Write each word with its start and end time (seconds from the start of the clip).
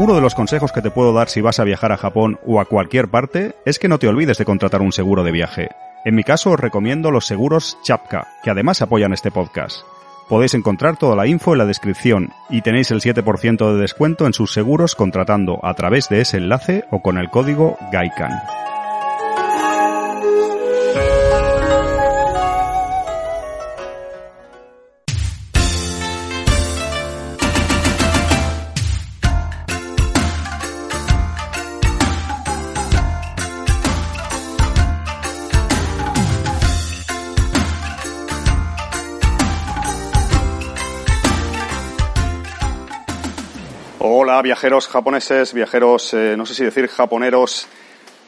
uno 0.00 0.14
de 0.14 0.22
los 0.22 0.34
consejos 0.34 0.72
que 0.72 0.80
te 0.80 0.90
puedo 0.90 1.12
dar 1.12 1.28
si 1.28 1.42
vas 1.42 1.60
a 1.60 1.64
viajar 1.64 1.92
a 1.92 1.98
Japón 1.98 2.40
o 2.46 2.58
a 2.58 2.64
cualquier 2.64 3.08
parte 3.08 3.54
es 3.66 3.78
que 3.78 3.86
no 3.86 3.98
te 3.98 4.08
olvides 4.08 4.38
de 4.38 4.46
contratar 4.46 4.80
un 4.80 4.92
seguro 4.92 5.24
de 5.24 5.30
viaje. 5.30 5.68
En 6.06 6.14
mi 6.14 6.24
caso 6.24 6.52
os 6.52 6.58
recomiendo 6.58 7.10
los 7.10 7.26
seguros 7.26 7.76
Chapka, 7.82 8.26
que 8.42 8.50
además 8.50 8.80
apoyan 8.80 9.12
este 9.12 9.30
podcast. 9.30 9.82
Podéis 10.30 10.54
encontrar 10.54 10.96
toda 10.96 11.16
la 11.16 11.26
info 11.26 11.52
en 11.52 11.58
la 11.58 11.66
descripción 11.66 12.30
y 12.48 12.62
tenéis 12.62 12.90
el 12.92 13.02
7% 13.02 13.74
de 13.74 13.78
descuento 13.78 14.26
en 14.26 14.32
sus 14.32 14.54
seguros 14.54 14.94
contratando 14.94 15.60
a 15.62 15.74
través 15.74 16.08
de 16.08 16.22
ese 16.22 16.38
enlace 16.38 16.84
o 16.90 17.02
con 17.02 17.18
el 17.18 17.28
código 17.28 17.76
GAIKAN. 17.92 18.59
Viajeros 44.42 44.88
japoneses, 44.88 45.52
viajeros, 45.52 46.14
eh, 46.14 46.34
no 46.36 46.46
sé 46.46 46.54
si 46.54 46.64
decir 46.64 46.88
japoneros, 46.88 47.66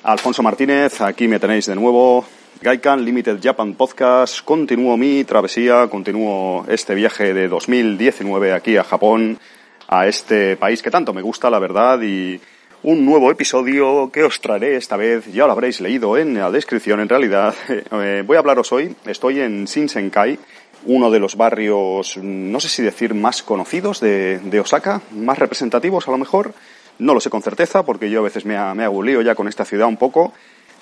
Alfonso 0.02 0.42
Martínez, 0.42 1.00
aquí 1.00 1.26
me 1.26 1.38
tenéis 1.38 1.66
de 1.66 1.74
nuevo. 1.74 2.26
Gaikan 2.60 3.04
Limited 3.04 3.38
Japan 3.42 3.74
Podcast, 3.74 4.44
continúo 4.44 4.96
mi 4.96 5.24
travesía, 5.24 5.88
continúo 5.88 6.66
este 6.68 6.94
viaje 6.94 7.32
de 7.32 7.48
2019 7.48 8.52
aquí 8.52 8.76
a 8.76 8.84
Japón, 8.84 9.38
a 9.88 10.06
este 10.06 10.56
país 10.56 10.82
que 10.82 10.90
tanto 10.90 11.14
me 11.14 11.22
gusta, 11.22 11.48
la 11.48 11.58
verdad, 11.58 12.00
y 12.02 12.38
un 12.82 13.06
nuevo 13.06 13.30
episodio 13.30 14.10
que 14.12 14.24
os 14.24 14.40
traeré 14.40 14.76
esta 14.76 14.96
vez, 14.96 15.32
ya 15.32 15.46
lo 15.46 15.52
habréis 15.52 15.80
leído 15.80 16.18
en 16.18 16.34
la 16.34 16.50
descripción 16.50 17.00
en 17.00 17.08
realidad. 17.08 17.54
Eh, 17.92 18.22
voy 18.26 18.36
a 18.36 18.40
hablaros 18.40 18.72
hoy, 18.72 18.94
estoy 19.06 19.40
en 19.40 19.64
Shinsenkai, 19.64 20.38
uno 20.86 21.10
de 21.10 21.20
los 21.20 21.36
barrios, 21.36 22.16
no 22.16 22.60
sé 22.60 22.68
si 22.68 22.82
decir 22.82 23.14
más 23.14 23.42
conocidos 23.42 24.00
de, 24.00 24.60
Osaka, 24.60 25.00
más 25.12 25.38
representativos 25.38 26.08
a 26.08 26.10
lo 26.10 26.18
mejor, 26.18 26.54
no 26.98 27.14
lo 27.14 27.20
sé 27.20 27.30
con 27.30 27.42
certeza 27.42 27.84
porque 27.84 28.10
yo 28.10 28.20
a 28.20 28.22
veces 28.22 28.44
me, 28.44 28.56
hago 28.56 29.02
lío 29.02 29.22
ya 29.22 29.34
con 29.34 29.48
esta 29.48 29.64
ciudad 29.64 29.88
un 29.88 29.96
poco. 29.96 30.32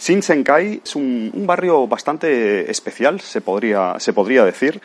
Shinsenkai 0.00 0.80
es 0.84 0.96
un, 0.96 1.30
barrio 1.46 1.86
bastante 1.86 2.70
especial, 2.70 3.20
se 3.20 3.40
podría, 3.40 3.96
se 3.98 4.12
podría 4.12 4.44
decir. 4.44 4.80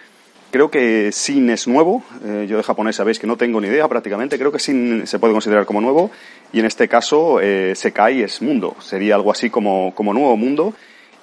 Creo 0.52 0.70
que 0.70 1.12
Shin 1.12 1.50
es 1.50 1.68
nuevo, 1.68 2.04
eh, 2.24 2.46
yo 2.48 2.56
de 2.56 2.64
japonés 2.64 2.96
sabéis 2.96 3.20
que 3.20 3.28
no 3.28 3.36
tengo 3.36 3.60
ni 3.60 3.68
idea 3.68 3.88
prácticamente, 3.90 4.38
creo 4.38 4.52
que 4.54 4.60
Shin 4.60 5.06
se 5.06 5.20
puede 5.20 5.34
considerar 5.34 5.66
como 5.66 5.82
nuevo 5.82 6.12
y 6.54 6.60
en 6.60 6.66
este 6.66 6.88
caso 6.88 7.42
eh, 7.42 7.74
Sekai 7.76 8.22
es 8.22 8.42
mundo, 8.42 8.76
sería 8.80 9.16
algo 9.16 9.32
así 9.32 9.50
como, 9.50 9.94
como 9.96 10.14
nuevo 10.14 10.38
mundo 10.38 10.74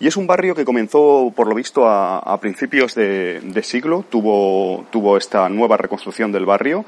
y 0.02 0.08
es 0.08 0.16
un 0.16 0.26
barrio 0.26 0.56
que 0.56 0.64
comenzó, 0.64 1.32
por 1.32 1.46
lo 1.46 1.54
visto, 1.54 1.88
a, 1.88 2.36
principios 2.40 2.96
de, 2.96 3.62
siglo, 3.62 4.04
tuvo, 4.10 4.84
tuvo 4.90 5.16
esta 5.16 5.48
nueva 5.48 5.76
reconstrucción 5.76 6.32
del 6.32 6.44
barrio. 6.44 6.84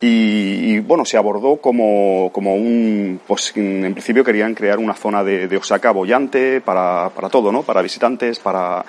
Y, 0.00 0.78
bueno, 0.78 1.04
se 1.04 1.16
abordó 1.16 1.56
como, 1.56 2.30
como 2.32 2.54
un, 2.54 3.18
pues 3.26 3.52
en 3.56 3.92
principio 3.92 4.22
querían 4.22 4.54
crear 4.54 4.78
una 4.78 4.94
zona 4.94 5.24
de, 5.24 5.56
Osaka 5.56 5.90
bollante 5.90 6.60
para, 6.60 7.10
para, 7.10 7.28
todo, 7.28 7.50
¿no? 7.50 7.64
Para 7.64 7.82
visitantes, 7.82 8.38
para, 8.38 8.84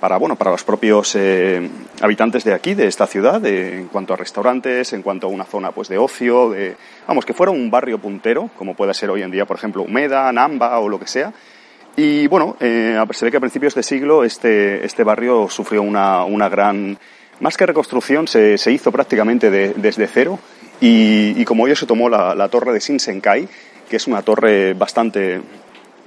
para, 0.00 0.16
bueno, 0.16 0.34
para 0.34 0.50
los 0.50 0.64
propios 0.64 1.14
eh, 1.14 1.70
habitantes 2.00 2.42
de 2.42 2.52
aquí, 2.52 2.74
de 2.74 2.88
esta 2.88 3.06
ciudad, 3.06 3.46
en 3.46 3.86
cuanto 3.86 4.14
a 4.14 4.16
restaurantes, 4.16 4.92
en 4.92 5.02
cuanto 5.02 5.28
a 5.28 5.30
una 5.30 5.44
zona 5.44 5.70
pues 5.70 5.86
de 5.86 5.98
ocio, 5.98 6.50
de, 6.50 6.74
vamos, 7.06 7.24
que 7.24 7.32
fuera 7.32 7.52
un 7.52 7.70
barrio 7.70 7.98
puntero, 7.98 8.50
como 8.58 8.74
puede 8.74 8.92
ser 8.92 9.10
hoy 9.10 9.22
en 9.22 9.30
día, 9.30 9.46
por 9.46 9.56
ejemplo, 9.56 9.82
Umeda, 9.82 10.32
Namba 10.32 10.80
o 10.80 10.88
lo 10.88 10.98
que 10.98 11.06
sea, 11.06 11.32
y 11.96 12.26
bueno, 12.26 12.56
eh, 12.60 12.98
se 13.10 13.24
ve 13.24 13.30
que 13.30 13.36
a 13.36 13.40
principios 13.40 13.74
de 13.74 13.82
siglo 13.82 14.24
este, 14.24 14.84
este 14.84 15.04
barrio 15.04 15.48
sufrió 15.48 15.82
una, 15.82 16.24
una 16.24 16.48
gran, 16.48 16.98
más 17.40 17.56
que 17.56 17.66
reconstrucción, 17.66 18.26
se, 18.26 18.58
se 18.58 18.72
hizo 18.72 18.90
prácticamente 18.90 19.50
desde 19.50 20.06
cero 20.06 20.38
y, 20.80 21.40
y, 21.40 21.44
como 21.44 21.66
ello 21.66 21.76
se 21.76 21.86
tomó 21.86 22.08
la, 22.08 22.34
la, 22.34 22.48
torre 22.48 22.72
de 22.72 22.80
Shinsenkai, 22.80 23.48
que 23.88 23.96
es 23.96 24.06
una 24.08 24.22
torre 24.22 24.74
bastante, 24.74 25.40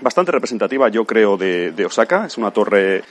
bastante 0.01 0.31
representativa, 0.31 0.89
yo 0.89 1.05
creo, 1.05 1.37
de, 1.37 1.71
de 1.71 1.85
Osaka. 1.85 2.25
Es 2.25 2.37
una 2.37 2.51
torre 2.51 3.01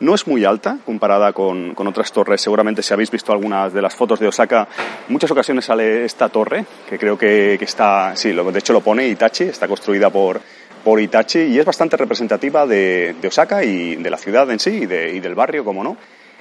no 0.00 0.14
es 0.14 0.26
muy 0.26 0.44
alta 0.44 0.78
comparada 0.84 1.32
con, 1.32 1.74
con, 1.74 1.86
otras 1.86 2.12
torres. 2.12 2.40
Seguramente 2.42 2.82
si 2.82 2.92
habéis 2.92 3.10
visto 3.10 3.32
algunas 3.32 3.72
de 3.72 3.80
las 3.80 3.94
fotos 3.94 4.20
de 4.20 4.28
Osaka, 4.28 4.68
en 5.06 5.12
muchas 5.12 5.30
ocasiones 5.30 5.64
sale 5.64 6.04
esta 6.04 6.28
torre, 6.28 6.66
que 6.88 6.98
creo 6.98 7.16
que, 7.16 7.56
que 7.58 7.64
está, 7.64 8.14
sí, 8.14 8.32
lo, 8.32 8.50
de 8.50 8.58
hecho 8.58 8.74
lo 8.74 8.82
pone 8.82 9.08
Itachi, 9.08 9.44
está 9.44 9.66
construida 9.66 10.10
por, 10.10 10.40
por 10.86 11.00
Itachi 11.00 11.40
y 11.40 11.58
es 11.58 11.64
bastante 11.64 11.96
representativa 11.96 12.64
de, 12.64 13.16
Osaka 13.26 13.64
y 13.64 13.96
de 13.96 14.08
la 14.08 14.16
ciudad 14.16 14.48
en 14.52 14.60
sí 14.60 14.70
y, 14.70 14.86
del 14.86 15.34
barrio, 15.34 15.64
como 15.64 15.82
no. 15.82 15.96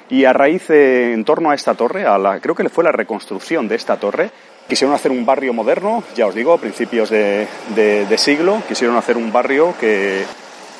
Y 0.07 0.25
a 0.25 0.33
raíz, 0.33 0.69
en 0.69 1.25
torno 1.25 1.50
a 1.50 1.56
esta 1.56 1.73
torre, 1.73 2.06
creo 2.41 2.53
que 2.53 2.69
fue 2.69 2.83
la 2.83 2.91
reconstrucción 2.91 3.67
de 3.67 3.73
esta 3.73 3.97
torre, 3.97 4.29
quisieron 4.69 4.94
hacer 4.94 5.09
un 5.09 5.25
barrio 5.25 5.51
moderno, 5.51 6.03
ya 6.16 6.28
os 6.28 6.35
digo, 6.35 6.53
a 6.53 6.59
principios 6.59 7.09
de, 7.09 7.47
siglo, 8.17 8.61
quisieron 8.67 8.95
hacer 8.97 9.17
un 9.17 9.33
barrio 9.33 9.73
que, 9.79 10.22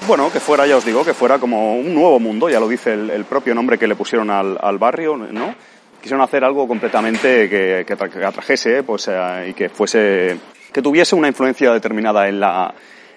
bueno, 0.06 0.32
que 0.32 0.40
fuera, 0.40 0.68
ya 0.68 0.78
os 0.78 0.86
digo, 0.86 1.04
que 1.04 1.16
fuera 1.16 1.40
como 1.40 1.76
un 1.76 1.92
nuevo 1.96 2.20
mundo, 2.20 2.48
ya 2.48 2.60
lo 2.60 2.68
dice 2.68 2.94
el, 2.94 3.26
propio 3.26 3.56
nombre 3.56 3.80
que 3.80 3.88
le 3.88 3.96
pusieron 3.96 4.30
al, 4.30 4.78
barrio, 4.78 5.18
¿no? 5.18 5.56
Quisieron 6.00 6.22
hacer 6.22 6.44
algo 6.44 6.68
completamente 6.68 7.50
que, 7.50 7.84
que, 7.84 8.24
atrajese, 8.24 8.84
pues, 8.84 9.08
eh, 9.08 9.48
y 9.50 9.54
que 9.54 9.70
fuese, 9.70 10.38
que 10.72 10.84
tuviese 10.84 11.16
una 11.16 11.30
influencia 11.30 11.74
determinada 11.74 12.30
en 12.30 12.40
la, 12.40 12.72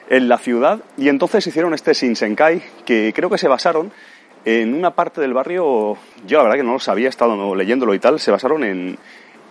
en 0.09 0.29
la 0.29 0.39
ciudad 0.39 0.81
y 0.97 1.09
entonces 1.09 1.47
hicieron 1.47 1.75
este 1.75 1.93
Shinsenkai 1.93 2.63
que 2.85 3.13
creo 3.15 3.31
que 3.31 3.39
se 3.39 3.49
basaron 3.49 3.93
en 4.45 4.75
una 4.75 4.93
parte 4.93 5.21
del 5.21 5.35
barrio, 5.35 5.97
yo 6.27 6.39
la 6.39 6.45
verdad 6.45 6.57
que 6.57 6.63
no 6.63 6.73
lo 6.73 6.79
sabía, 6.79 7.07
he 7.07 7.11
estado 7.11 7.55
leyéndolo 7.55 7.93
y 7.95 7.99
tal, 7.99 8.19
se 8.19 8.31
basaron 8.31 8.65
en, 8.65 8.99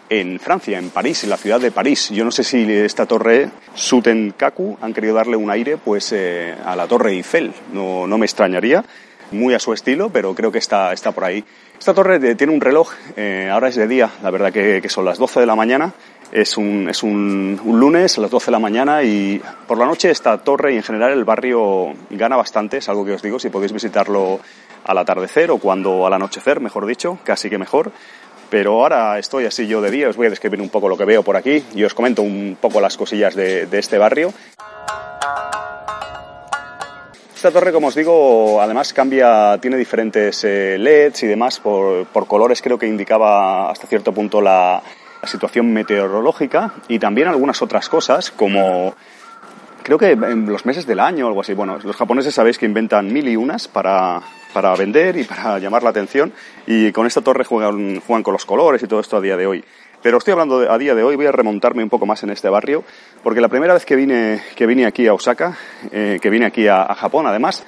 en 0.09 0.39
Francia, 0.39 0.79
en 0.79 0.89
París, 0.89 1.23
en 1.23 1.29
la 1.29 1.37
ciudad 1.37 1.59
de 1.59 1.71
París. 1.71 2.09
Yo 2.09 2.23
no 2.25 2.31
sé 2.31 2.43
si 2.43 2.71
esta 2.71 3.05
torre 3.05 3.49
Sutenkaku 3.75 4.77
han 4.81 4.93
querido 4.93 5.15
darle 5.15 5.35
un 5.35 5.51
aire 5.51 5.77
pues 5.77 6.11
eh, 6.13 6.55
a 6.65 6.75
la 6.75 6.87
torre 6.87 7.11
Eiffel, 7.11 7.53
no, 7.73 8.07
no 8.07 8.17
me 8.17 8.25
extrañaría, 8.25 8.83
muy 9.31 9.53
a 9.53 9.59
su 9.59 9.73
estilo, 9.73 10.09
pero 10.09 10.33
creo 10.33 10.51
que 10.51 10.59
está, 10.59 10.93
está 10.93 11.11
por 11.11 11.25
ahí. 11.25 11.43
Esta 11.77 11.93
torre 11.93 12.35
tiene 12.35 12.53
un 12.53 12.61
reloj, 12.61 12.91
eh, 13.15 13.49
ahora 13.51 13.67
es 13.67 13.75
de 13.75 13.87
día, 13.87 14.09
la 14.23 14.31
verdad 14.31 14.51
que, 14.51 14.81
que 14.81 14.89
son 14.89 15.05
las 15.05 15.19
12 15.19 15.41
de 15.41 15.45
la 15.45 15.55
mañana, 15.55 15.93
es 16.31 16.57
un, 16.57 16.89
es 16.89 17.03
un, 17.03 17.59
lunes 17.65 18.17
a 18.17 18.21
las 18.21 18.31
12 18.31 18.47
de 18.47 18.51
la 18.51 18.59
mañana 18.59 19.03
y 19.03 19.41
por 19.67 19.77
la 19.77 19.85
noche 19.85 20.11
esta 20.11 20.37
torre 20.37 20.73
y 20.73 20.77
en 20.77 20.83
general 20.83 21.11
el 21.11 21.23
barrio 21.23 21.93
gana 22.09 22.35
bastante, 22.35 22.77
es 22.77 22.89
algo 22.89 23.05
que 23.05 23.13
os 23.13 23.21
digo, 23.21 23.39
si 23.39 23.49
podéis 23.49 23.73
visitarlo 23.73 24.39
al 24.83 24.97
atardecer 24.97 25.51
o 25.51 25.57
cuando 25.57 26.05
al 26.05 26.13
anochecer, 26.13 26.59
mejor 26.59 26.85
dicho, 26.85 27.17
casi 27.23 27.49
que 27.49 27.57
mejor. 27.57 27.91
Pero 28.49 28.81
ahora 28.81 29.19
estoy 29.19 29.45
así 29.45 29.67
yo 29.67 29.81
de 29.81 29.91
día, 29.91 30.07
os 30.07 30.15
voy 30.15 30.27
a 30.27 30.29
describir 30.29 30.61
un 30.61 30.69
poco 30.69 30.87
lo 30.87 30.97
que 30.97 31.03
veo 31.03 31.21
por 31.21 31.35
aquí 31.35 31.63
y 31.75 31.83
os 31.83 31.93
comento 31.93 32.21
un 32.21 32.57
poco 32.59 32.79
las 32.79 32.95
cosillas 32.95 33.35
de, 33.35 33.65
de 33.65 33.79
este 33.79 33.97
barrio. 33.97 34.33
Esta 37.35 37.51
torre, 37.51 37.71
como 37.71 37.87
os 37.87 37.95
digo, 37.95 38.61
además 38.61 38.93
cambia, 38.93 39.59
tiene 39.61 39.77
diferentes 39.77 40.43
eh, 40.43 40.77
LEDs 40.79 41.21
y 41.21 41.27
demás 41.27 41.59
por, 41.59 42.07
por 42.07 42.25
colores, 42.25 42.61
creo 42.63 42.79
que 42.79 42.87
indicaba 42.87 43.69
hasta 43.69 43.85
cierto 43.85 44.11
punto 44.11 44.41
la 44.41 44.81
situación 45.27 45.71
meteorológica 45.73 46.73
y 46.87 46.99
también 46.99 47.27
algunas 47.27 47.61
otras 47.61 47.89
cosas 47.89 48.31
como 48.31 48.95
creo 49.83 49.97
que 49.97 50.11
en 50.11 50.45
los 50.47 50.65
meses 50.65 50.85
del 50.85 50.99
año 50.99 51.25
o 51.25 51.27
algo 51.29 51.41
así. 51.41 51.53
Bueno, 51.53 51.77
los 51.81 51.95
japoneses 51.95 52.33
sabéis 52.33 52.57
que 52.57 52.65
inventan 52.65 53.11
mil 53.11 53.27
y 53.27 53.37
unas 53.37 53.67
para, 53.67 54.21
para 54.53 54.75
vender 54.75 55.15
y 55.17 55.23
para 55.23 55.59
llamar 55.59 55.83
la 55.83 55.91
atención 55.91 56.33
y 56.65 56.91
con 56.91 57.07
esta 57.07 57.21
torre 57.21 57.45
juegan, 57.45 58.01
juegan 58.01 58.23
con 58.23 58.33
los 58.33 58.45
colores 58.45 58.83
y 58.83 58.87
todo 58.87 58.99
esto 58.99 59.17
a 59.17 59.21
día 59.21 59.37
de 59.37 59.47
hoy. 59.47 59.63
Pero 60.01 60.19
estoy 60.19 60.33
hablando 60.33 60.71
a 60.71 60.77
día 60.77 60.93
de 60.93 61.03
hoy, 61.03 61.15
voy 61.15 61.25
a 61.25 61.31
remontarme 61.31 61.83
un 61.83 61.89
poco 61.89 62.05
más 62.05 62.21
en 62.23 62.29
este 62.29 62.49
barrio, 62.49 62.83
porque 63.23 63.41
la 63.41 63.47
primera 63.47 63.73
vez 63.73 63.85
que 63.85 63.95
vine, 63.95 64.41
que 64.55 64.67
vine 64.67 64.85
aquí 64.85 65.07
a 65.07 65.13
Osaka, 65.13 65.57
eh, 65.91 66.19
que 66.21 66.29
vine 66.29 66.45
aquí 66.45 66.67
a, 66.67 66.93
Japón 66.93 67.25
además, 67.25 67.65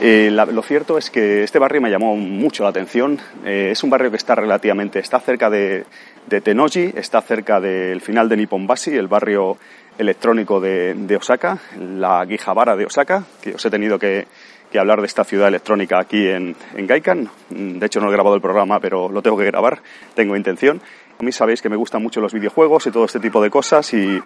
eh, 0.00 0.30
lo 0.30 0.62
cierto 0.62 0.98
es 0.98 1.10
que 1.10 1.42
este 1.42 1.58
barrio 1.58 1.80
me 1.80 1.90
llamó 1.90 2.16
mucho 2.16 2.62
la 2.62 2.70
atención. 2.70 3.18
Eh, 3.44 3.70
es 3.72 3.82
un 3.82 3.90
barrio 3.90 4.10
que 4.10 4.16
está 4.16 4.34
relativamente, 4.34 4.98
está 4.98 5.20
cerca 5.20 5.50
de, 5.50 5.84
de 6.26 6.40
Tenoji, 6.40 6.92
está 6.96 7.20
cerca 7.22 7.60
del 7.60 8.00
final 8.00 8.28
de 8.28 8.36
Nipponbashi, 8.36 8.90
el 8.96 9.08
barrio 9.08 9.58
electrónico 9.98 10.60
de, 10.60 10.94
de 10.94 11.16
Osaka, 11.16 11.58
la 11.78 12.24
Guijabara 12.24 12.76
de 12.76 12.86
Osaka, 12.86 13.24
que 13.42 13.54
os 13.54 13.64
he 13.64 13.70
tenido 13.70 13.98
que, 13.98 14.26
que 14.70 14.78
hablar 14.78 15.00
de 15.00 15.06
esta 15.06 15.24
ciudad 15.24 15.48
electrónica 15.48 16.00
aquí 16.00 16.26
en, 16.26 16.56
en 16.74 16.86
Gaikan. 16.86 17.28
De 17.50 17.86
hecho, 17.86 18.00
no 18.00 18.08
he 18.08 18.12
grabado 18.12 18.34
el 18.34 18.40
programa, 18.40 18.80
pero 18.80 19.10
lo 19.10 19.22
tengo 19.22 19.36
que 19.36 19.44
grabar, 19.44 19.80
tengo 20.14 20.34
intención. 20.34 20.80
A 21.20 21.22
mí 21.22 21.30
sabéis 21.30 21.60
que 21.60 21.68
me 21.68 21.76
gustan 21.76 22.02
mucho 22.02 22.20
los 22.20 22.32
videojuegos 22.32 22.86
y 22.86 22.90
todo 22.90 23.04
este 23.04 23.20
tipo 23.20 23.42
de 23.42 23.50
cosas 23.50 23.92
y, 23.92 24.20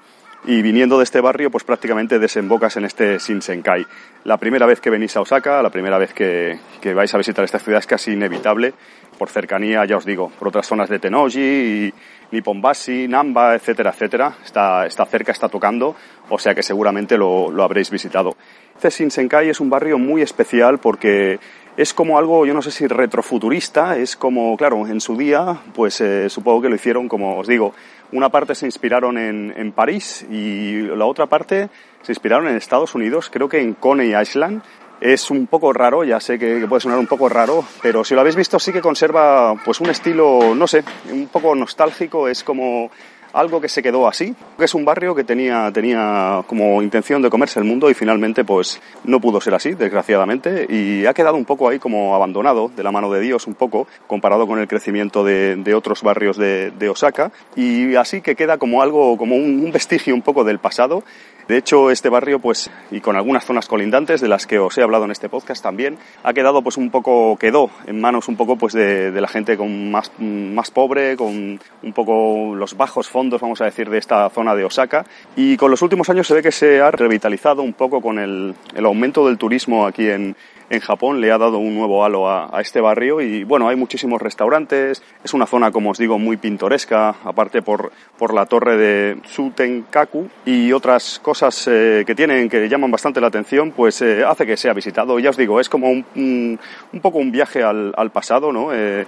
y 0.46 0.62
viniendo 0.62 0.98
de 0.98 1.04
este 1.04 1.20
barrio, 1.20 1.50
pues 1.50 1.64
prácticamente 1.64 2.20
desembocas 2.20 2.76
en 2.76 2.84
este 2.84 3.19
Shinsenkai. 3.19 3.84
La 4.25 4.37
primera 4.37 4.64
vez 4.64 4.81
que 4.81 4.90
venís 4.90 5.16
a 5.16 5.20
Osaka, 5.20 5.60
la 5.60 5.70
primera 5.70 5.98
vez 5.98 6.14
que, 6.14 6.58
que 6.81 6.94
vais 6.94 7.12
a 7.12 7.19
visitar 7.19 7.44
esta 7.44 7.58
ciudad 7.58 7.81
es 7.81 7.87
casi 7.87 8.12
inevitable, 8.12 8.72
por 9.19 9.28
cercanía, 9.28 9.84
ya 9.87 9.96
os 9.96 10.04
digo, 10.04 10.31
por 10.38 10.48
otras 10.48 10.66
zonas 10.66 10.88
de 10.88 11.00
Tenoji, 11.00 11.93
Nipponbashi, 12.31 13.08
Namba, 13.08 13.56
etcétera, 13.56 13.90
etcétera. 13.90 14.34
Está, 14.44 14.87
está 14.87 15.04
cerca, 15.06 15.32
está 15.32 15.48
tocando, 15.48 15.96
o 16.28 16.38
sea 16.38 16.54
que 16.54 16.62
seguramente 16.62 17.19
lo, 17.19 17.50
lo 17.50 17.64
habréis 17.64 17.90
visitado. 17.90 18.37
Este 18.76 18.90
Shinsenkai 18.90 19.49
es 19.49 19.58
un 19.58 19.70
barrio 19.70 19.99
muy 19.99 20.22
especial 20.22 20.78
porque 20.78 21.40
es 21.76 21.92
como 21.92 22.19
algo, 22.19 22.46
yo 22.46 22.54
no 22.54 22.62
sé 22.62 22.70
si 22.70 22.87
retrofuturista, 22.87 23.99
es 23.99 24.16
como, 24.16 24.56
claro, 24.56 24.87
en 24.87 25.00
su 25.00 25.16
día, 25.16 25.58
pues 25.75 26.00
eh, 26.00 26.31
supongo 26.31 26.62
que 26.62 26.69
lo 26.70 26.75
hicieron, 26.75 27.06
como 27.06 27.38
os 27.38 27.46
digo, 27.46 27.75
una 28.12 28.29
parte 28.29 28.55
se 28.55 28.67
inspiraron 28.67 29.19
en, 29.19 29.53
en, 29.56 29.73
París 29.73 30.26
y 30.31 30.82
la 30.82 31.06
otra 31.06 31.26
parte 31.26 31.69
se 32.03 32.12
inspiraron 32.12 32.49
en 32.49 32.56
Estados 32.56 32.94
Unidos, 32.94 33.31
creo 33.32 33.49
que 33.49 33.61
en 33.61 33.75
Coney 33.75 34.14
Island. 34.20 34.62
Es 34.99 35.31
un 35.31 35.47
poco 35.47 35.75
raro, 35.75 36.05
ya 36.05 36.20
sé 36.20 36.38
que, 36.38 36.58
que 36.58 36.67
puede 36.67 36.81
sonar 36.81 36.99
un 36.99 37.06
poco 37.06 37.29
raro, 37.29 37.62
pero 37.82 38.03
si 38.03 38.14
lo 38.14 38.23
habéis 38.23 38.35
visto 38.35 38.58
sí 38.58 38.73
que 38.73 38.81
conserva 38.81 39.55
pues 39.62 39.79
un 39.82 39.91
estilo, 39.91 40.55
no 40.55 40.67
sé, 40.67 40.82
un 41.12 41.29
poco 41.29 41.55
nostálgico, 41.55 42.29
es 42.29 42.43
como 42.43 42.91
algo 43.37 43.61
que 43.61 43.69
se 43.69 43.83
quedó 43.83 44.09
así, 44.09 44.35
que 44.59 44.65
es 44.65 44.75
un 44.75 44.85
barrio 44.85 45.15
que 45.15 45.23
tenía, 45.23 45.71
tenía 45.73 46.43
como 46.47 46.81
intención 46.83 47.21
de 47.21 47.29
comerse 47.29 47.59
el 47.59 47.67
mundo 47.67 47.91
y 47.91 47.94
finalmente 47.94 48.44
pues 48.44 48.81
no 49.05 49.21
pudo 49.21 49.43
ser 49.43 49.55
así, 49.55 49.75
desgraciadamente, 49.75 50.67
y 50.69 51.05
ha 51.05 51.12
quedado 51.12 51.37
un 51.37 51.44
poco 51.44 51.69
ahí 51.69 51.79
como 51.79 52.15
abandonado 52.15 52.71
de 52.75 52.83
la 52.83 52.93
mano 52.93 53.11
de 53.12 53.21
Dios 53.21 53.47
un 53.47 53.55
poco, 53.55 53.87
comparado 54.06 54.47
con 54.47 54.59
el 54.59 54.67
crecimiento 54.67 55.23
de, 55.23 55.75
otros 55.75 56.03
barrios 56.03 56.38
de, 56.38 56.88
Osaka, 56.88 57.31
y 57.55 57.94
así 57.97 58.23
que 58.23 58.37
queda 58.37 58.56
como 58.56 58.81
algo, 58.81 59.19
como 59.19 59.37
un 59.37 59.71
vestigio 59.71 60.15
un 60.15 60.23
poco 60.23 60.44
del 60.44 60.59
pasado. 60.59 61.05
De 61.48 61.56
hecho, 61.56 61.90
este 61.90 62.08
barrio, 62.08 62.40
pues, 62.40 62.70
y 62.90 63.00
con 63.00 63.14
algunas 63.14 63.44
zonas 63.44 63.69
colindantes 63.69 64.20
de 64.20 64.26
las 64.26 64.46
que 64.46 64.58
os 64.58 64.76
he 64.78 64.82
hablado 64.82 65.04
en 65.04 65.12
este 65.12 65.28
podcast 65.28 65.62
también, 65.62 65.96
ha 66.25 66.32
quedado 66.32 66.60
pues 66.62 66.76
un 66.76 66.90
poco, 66.90 67.37
quedó 67.37 67.70
en 67.87 68.00
manos 68.00 68.26
un 68.26 68.37
poco 68.37 68.56
pues 68.56 68.72
de, 68.72 69.12
de 69.12 69.20
la 69.20 69.28
gente 69.28 69.56
con 69.56 69.93
más, 69.93 70.10
más 70.19 70.72
pobre, 70.72 71.16
con 71.16 71.60
un 71.82 71.93
poco 71.93 72.54
los 72.56 72.76
bajos 72.76 73.08
fondos, 73.08 73.40
vamos 73.40 73.60
a 73.60 73.66
decir, 73.66 73.88
de 73.88 73.98
esta 73.98 74.28
zona 74.31 74.56
de 74.56 74.64
Osaka. 74.64 75.06
Y 75.37 75.56
con 75.56 75.70
los 75.70 75.82
últimos 75.82 76.10
años 76.10 76.26
se 76.26 76.34
ve 76.34 76.43
que 76.43 76.50
se 76.50 76.81
ha 76.81 76.90
revitalizado 76.90 77.62
un 77.62 77.75
poco 77.75 78.00
con 78.00 78.19
el, 78.19 78.54
el 78.75 78.84
aumento 78.84 79.26
del 79.26 79.38
turismo 79.38 79.87
aquí 79.87 80.08
en, 80.08 80.34
en 80.68 80.80
Japón 80.80 81.20
le 81.20 81.30
ha 81.30 81.38
dado 81.38 81.58
un 81.58 81.74
nuevo 81.74 82.04
halo 82.04 82.28
a, 82.28 82.60
este 82.60 82.80
barrio 82.80 83.20
y 83.20 83.44
bueno, 83.44 83.68
hay 83.68 83.76
muchísimos 83.76 84.20
restaurantes, 84.20 85.02
es 85.22 85.34
una 85.34 85.46
zona 85.46 85.70
como 85.70 85.90
os 85.90 85.98
digo 85.98 86.18
muy 86.18 86.36
pintoresca, 86.36 87.14
aparte 87.24 87.62
por, 87.62 87.92
por 88.18 88.34
la 88.34 88.46
torre 88.46 88.76
de 88.76 89.16
Tsutenkaku 89.22 90.28
y 90.44 90.72
otras 90.72 91.20
cosas 91.20 91.68
eh, 91.68 92.04
que 92.06 92.14
tienen 92.14 92.48
que 92.48 92.68
llaman 92.68 92.90
bastante 92.90 93.20
la 93.20 93.28
atención, 93.28 93.72
pues 93.72 94.02
eh, 94.02 94.24
hace 94.24 94.46
que 94.46 94.56
sea 94.56 94.72
visitado. 94.72 95.18
Ya 95.18 95.30
os 95.30 95.36
digo, 95.36 95.60
es 95.60 95.68
como 95.68 95.90
un, 95.90 96.04
un, 96.16 97.00
poco 97.00 97.18
un 97.18 97.30
viaje 97.30 97.62
al, 97.62 98.10
pasado, 98.12 98.52
¿no? 98.52 98.72
Eh, 98.72 99.06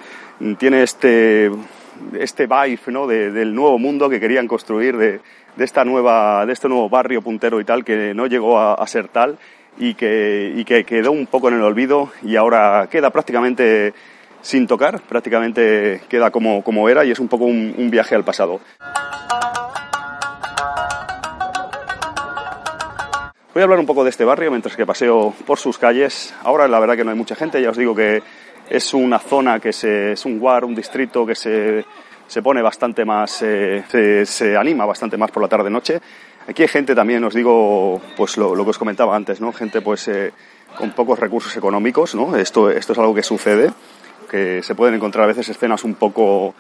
tiene 0.59 0.83
este 0.83 1.51
este 2.17 2.47
vibe 2.47 2.81
¿no? 2.89 3.09
De, 3.09 3.33
del 3.33 3.55
nuevo 3.55 3.79
mundo 3.79 4.09
que 4.09 4.21
querían 4.21 4.47
construir, 4.47 4.97
de, 4.97 5.21
de, 5.57 5.65
esta 5.65 5.85
nueva, 5.85 6.47
de 6.47 6.53
este 6.53 6.69
nuevo 6.69 6.89
barrio 6.89 7.23
puntero 7.23 7.61
y 7.61 7.65
tal, 7.65 7.85
que 7.85 8.15
no 8.15 8.27
llegó 8.27 8.61
a 8.61 8.87
ser 8.87 9.09
tal 9.09 9.39
y 9.79 9.95
que, 9.95 10.53
y 10.55 10.65
que 10.65 10.85
quedó 10.85 11.13
un 11.13 11.27
poco 11.27 11.49
en 11.49 11.55
el 11.55 11.63
olvido 11.63 12.11
y 12.23 12.37
ahora 12.37 12.89
queda 12.91 13.11
prácticamente 13.11 13.95
sin 14.41 14.67
tocar, 14.67 15.01
prácticamente 15.01 16.03
queda 16.09 16.31
como, 16.31 16.63
como 16.63 16.89
era 16.89 17.05
y 17.05 17.11
es 17.11 17.19
un 17.19 17.29
poco 17.29 17.45
un, 17.45 17.75
un 17.77 17.91
viaje 17.91 18.15
al 18.15 18.25
pasado. 18.25 18.61
Voy 23.55 23.63
a 23.63 23.65
hablar 23.65 23.81
un 23.81 23.87
poco 23.87 24.05
de 24.05 24.11
este 24.11 24.25
barrio 24.25 24.51
mientras 24.51 24.77
que 24.77 24.87
paseo 24.87 25.35
por 25.45 25.59
sus 25.59 25.79
calles. 25.79 26.35
Ahora 26.45 26.69
la 26.69 26.79
verdad 26.79 26.97
que 26.97 27.05
no 27.05 27.11
hay 27.11 27.17
mucha 27.17 27.35
gente, 27.35 27.61
ya 27.61 27.71
os 27.71 27.77
digo 27.77 27.95
que 27.95 28.23
es 28.71 28.95
una 28.95 29.19
zona 29.19 29.59
que 29.59 29.73
se, 29.73 30.13
es 30.13 30.25
un 30.25 30.41
war, 30.41 30.65
un 30.65 30.75
distrito 30.75 31.27
que 31.27 31.35
se, 31.35 31.85
se 32.27 32.43
pone 32.43 32.63
bastante 32.63 33.05
más, 33.05 33.43
eh, 33.43 33.83
se, 33.89 34.27
se 34.27 34.57
anima 34.57 34.85
bastante 34.87 35.17
más 35.17 35.31
por 35.31 35.43
la 35.43 35.49
tarde-noche. 35.49 36.01
Aquí 36.49 36.63
hay 36.63 36.69
gente 36.69 36.95
también, 36.95 37.23
os 37.25 37.35
digo, 37.35 38.01
pues 38.17 38.39
lo, 38.39 38.55
lo 38.55 38.65
que 38.65 38.71
os 38.71 38.79
comentaba 38.79 39.15
antes, 39.15 39.39
¿no? 39.39 39.53
Gente 39.53 39.83
pues 39.83 40.09
eh, 40.09 40.33
con 40.79 40.93
pocos 40.93 41.19
recursos 41.19 41.55
económicos, 41.55 42.15
¿no? 42.15 42.35
Esto, 42.37 42.71
esto 42.71 42.95
es 42.95 42.99
algo 42.99 43.15
que 43.15 43.23
sucede, 43.23 43.71
que 44.31 44.63
se 44.63 44.75
pueden 44.75 44.95
encontrar 44.95 45.25
a 45.25 45.29
veces 45.29 45.47
escenas 45.51 45.85
un 45.85 45.95
poco, 45.95 46.55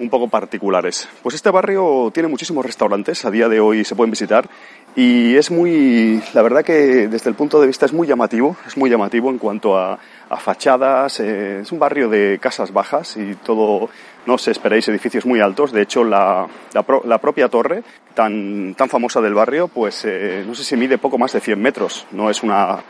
un 0.00 0.10
poco 0.10 0.28
particulares. 0.28 1.08
Pues 1.22 1.36
este 1.36 1.50
barrio 1.50 2.10
tiene 2.12 2.28
muchísimos 2.28 2.66
restaurantes, 2.66 3.24
a 3.24 3.30
día 3.30 3.48
de 3.48 3.60
hoy 3.60 3.84
se 3.84 3.94
pueden 3.94 4.10
visitar 4.10 4.48
y 4.96 5.36
es 5.36 5.52
muy, 5.52 6.20
la 6.34 6.42
verdad 6.42 6.64
que 6.64 7.06
desde 7.06 7.30
el 7.30 7.36
punto 7.36 7.60
de 7.60 7.68
vista 7.68 7.86
es 7.86 7.92
muy 7.92 8.08
llamativo, 8.08 8.56
es 8.66 8.76
muy 8.76 8.90
llamativo 8.90 9.30
en 9.30 9.38
cuanto 9.38 9.78
a, 9.78 10.00
a 10.28 10.36
fachadas, 10.38 11.20
eh, 11.20 11.60
es 11.60 11.70
un 11.70 11.78
barrio 11.78 12.08
de 12.08 12.38
casas 12.40 12.72
bajas 12.72 13.16
y 13.16 13.34
todo, 13.36 13.88
no 14.28 14.34
os 14.34 14.46
esperéis 14.46 14.86
edificios 14.88 15.24
muy 15.24 15.40
altos, 15.40 15.72
de 15.72 15.80
hecho 15.80 16.04
la, 16.04 16.46
pro, 16.86 17.00
la 17.06 17.16
propia 17.16 17.48
torre 17.48 17.82
tan, 18.12 18.74
tan 18.74 18.90
famosa 18.90 19.22
del 19.22 19.32
barrio, 19.32 19.68
pues 19.68 20.04
eh, 20.04 20.44
no 20.46 20.54
sé 20.54 20.64
si 20.64 20.76
mide 20.76 20.98
poco 20.98 21.16
más 21.16 21.32
de 21.32 21.40
100 21.40 21.58
metros, 21.58 22.06
no 22.10 22.28
es 22.28 22.42
una, 22.42 22.84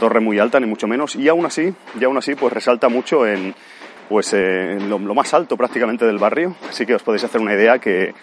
torre 0.00 0.20
muy 0.20 0.38
alta 0.38 0.58
ni 0.58 0.66
mucho 0.66 0.86
menos. 0.86 1.14
Y 1.14 1.28
aún 1.28 1.44
así, 1.44 1.74
y 2.00 2.04
aún 2.04 2.16
así 2.16 2.34
pues 2.36 2.54
resalta 2.54 2.88
mucho 2.88 3.26
en, 3.26 3.54
pues, 4.08 4.32
eh, 4.32 4.78
lo 4.88 5.14
más 5.14 5.34
alto 5.34 5.58
prácticamente 5.58 6.06
del 6.06 6.16
barrio, 6.16 6.56
así 6.70 6.86
que 6.86 6.94
os 6.94 7.02
podéis 7.02 7.24
hacer 7.24 7.42
una 7.42 7.52
idea 7.52 7.78
que 7.78 8.14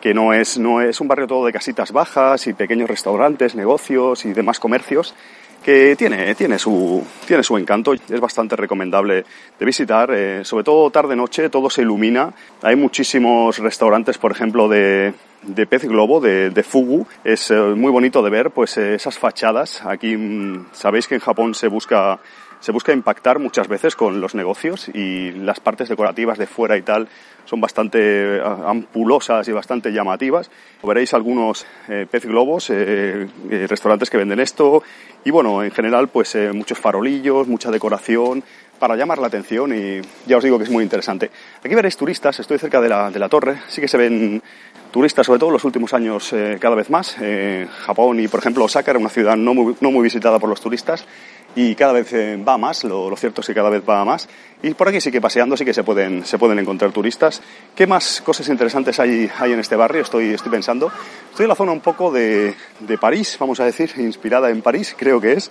que 0.00 0.14
no 0.14 0.32
es, 0.32 0.58
no 0.58 0.80
es 0.80 1.00
un 1.00 1.08
barrio 1.08 1.26
todo 1.26 1.44
de 1.44 1.52
casitas 1.52 1.92
bajas 1.92 2.46
y 2.46 2.54
pequeños 2.54 2.88
restaurantes, 2.88 3.54
negocios 3.54 4.24
y 4.24 4.32
demás 4.32 4.58
comercios, 4.58 5.14
que 5.62 5.94
tiene, 5.96 6.34
tiene, 6.34 6.58
su, 6.58 7.04
tiene 7.26 7.42
su 7.42 7.56
encanto, 7.56 7.92
es 7.92 8.20
bastante 8.20 8.56
recomendable 8.56 9.24
de 9.58 9.66
visitar, 9.66 10.10
eh, 10.12 10.44
sobre 10.44 10.64
todo 10.64 10.90
tarde-noche, 10.90 11.50
todo 11.50 11.68
se 11.70 11.82
ilumina, 11.82 12.32
hay 12.62 12.76
muchísimos 12.76 13.58
restaurantes, 13.58 14.18
por 14.18 14.32
ejemplo, 14.32 14.68
de, 14.68 15.12
de 15.42 15.66
pez 15.66 15.84
globo, 15.84 16.20
de, 16.20 16.50
de 16.50 16.62
fugu, 16.62 17.06
es 17.24 17.50
eh, 17.50 17.54
muy 17.54 17.90
bonito 17.90 18.22
de 18.22 18.30
ver, 18.30 18.50
pues 18.50 18.76
eh, 18.78 18.94
esas 18.94 19.18
fachadas, 19.18 19.84
aquí 19.84 20.16
mmm, 20.16 20.66
sabéis 20.72 21.06
que 21.06 21.16
en 21.16 21.20
Japón 21.20 21.54
se 21.54 21.68
busca 21.68 22.20
se 22.60 22.72
busca 22.72 22.92
impactar 22.92 23.38
muchas 23.38 23.68
veces 23.68 23.96
con 23.96 24.20
los 24.20 24.34
negocios 24.34 24.88
y 24.88 25.32
las 25.32 25.60
partes 25.60 25.88
decorativas 25.88 26.38
de 26.38 26.46
fuera 26.46 26.76
y 26.76 26.82
tal 26.82 27.08
son 27.46 27.60
bastante 27.60 28.40
ampulosas 28.44 29.48
y 29.48 29.52
bastante 29.52 29.92
llamativas. 29.92 30.50
Veréis 30.82 31.14
algunos 31.14 31.66
eh, 31.88 32.06
pez 32.08 32.26
globos, 32.26 32.70
eh, 32.70 33.26
eh, 33.50 33.66
restaurantes 33.68 34.10
que 34.10 34.18
venden 34.18 34.40
esto 34.40 34.82
y 35.24 35.30
bueno, 35.30 35.62
en 35.62 35.70
general 35.70 36.08
pues 36.08 36.34
eh, 36.34 36.52
muchos 36.52 36.78
farolillos, 36.78 37.48
mucha 37.48 37.70
decoración 37.70 38.44
para 38.78 38.96
llamar 38.96 39.18
la 39.18 39.26
atención 39.26 39.74
y 39.74 40.00
ya 40.26 40.38
os 40.38 40.44
digo 40.44 40.58
que 40.58 40.64
es 40.64 40.70
muy 40.70 40.82
interesante. 40.82 41.30
Aquí 41.62 41.74
veréis 41.74 41.96
turistas, 41.96 42.40
estoy 42.40 42.58
cerca 42.58 42.80
de 42.80 42.88
la, 42.88 43.10
de 43.10 43.18
la 43.18 43.28
torre, 43.28 43.58
sí 43.68 43.80
que 43.80 43.88
se 43.88 43.98
ven 43.98 44.42
turistas, 44.90 45.26
sobre 45.26 45.38
todo 45.38 45.50
en 45.50 45.54
los 45.54 45.64
últimos 45.64 45.94
años 45.94 46.32
eh, 46.32 46.56
cada 46.60 46.74
vez 46.74 46.90
más. 46.90 47.16
Eh, 47.20 47.68
Japón 47.86 48.20
y, 48.20 48.28
por 48.28 48.40
ejemplo, 48.40 48.64
Osaka 48.64 48.90
era 48.90 48.98
una 48.98 49.08
ciudad 49.08 49.36
no 49.36 49.54
muy, 49.54 49.76
no 49.80 49.90
muy 49.90 50.02
visitada 50.02 50.38
por 50.38 50.48
los 50.48 50.60
turistas 50.60 51.04
y 51.54 51.74
cada 51.74 51.92
vez 51.92 52.12
eh, 52.12 52.36
va 52.36 52.56
más, 52.58 52.84
lo, 52.84 53.14
cierto 53.16 53.40
es 53.40 53.46
que 53.46 53.54
cada 53.54 53.70
vez 53.70 53.82
va 53.88 54.04
más. 54.04 54.28
Y 54.62 54.74
por 54.74 54.88
aquí 54.88 55.00
sí 55.00 55.10
que 55.10 55.20
paseando 55.20 55.56
sí 55.56 55.64
que 55.64 55.74
se 55.74 55.82
pueden, 55.82 56.24
se 56.24 56.38
pueden 56.38 56.58
encontrar 56.58 56.92
turistas. 56.92 57.42
¿Qué 57.74 57.86
más 57.86 58.20
cosas 58.20 58.48
interesantes 58.48 59.00
hay, 59.00 59.30
hay 59.38 59.52
en 59.52 59.60
este 59.60 59.74
barrio? 59.74 60.02
Estoy, 60.02 60.34
estoy 60.34 60.50
pensando. 60.50 60.92
Estoy 61.30 61.44
en 61.44 61.48
la 61.48 61.54
zona 61.54 61.72
un 61.72 61.80
poco 61.80 62.10
de, 62.12 62.54
de 62.80 62.98
París, 62.98 63.36
vamos 63.40 63.58
a 63.60 63.64
decir, 63.64 63.90
inspirada 63.96 64.50
en 64.50 64.62
París, 64.62 64.94
creo 64.96 65.20
que 65.20 65.32
es. 65.32 65.50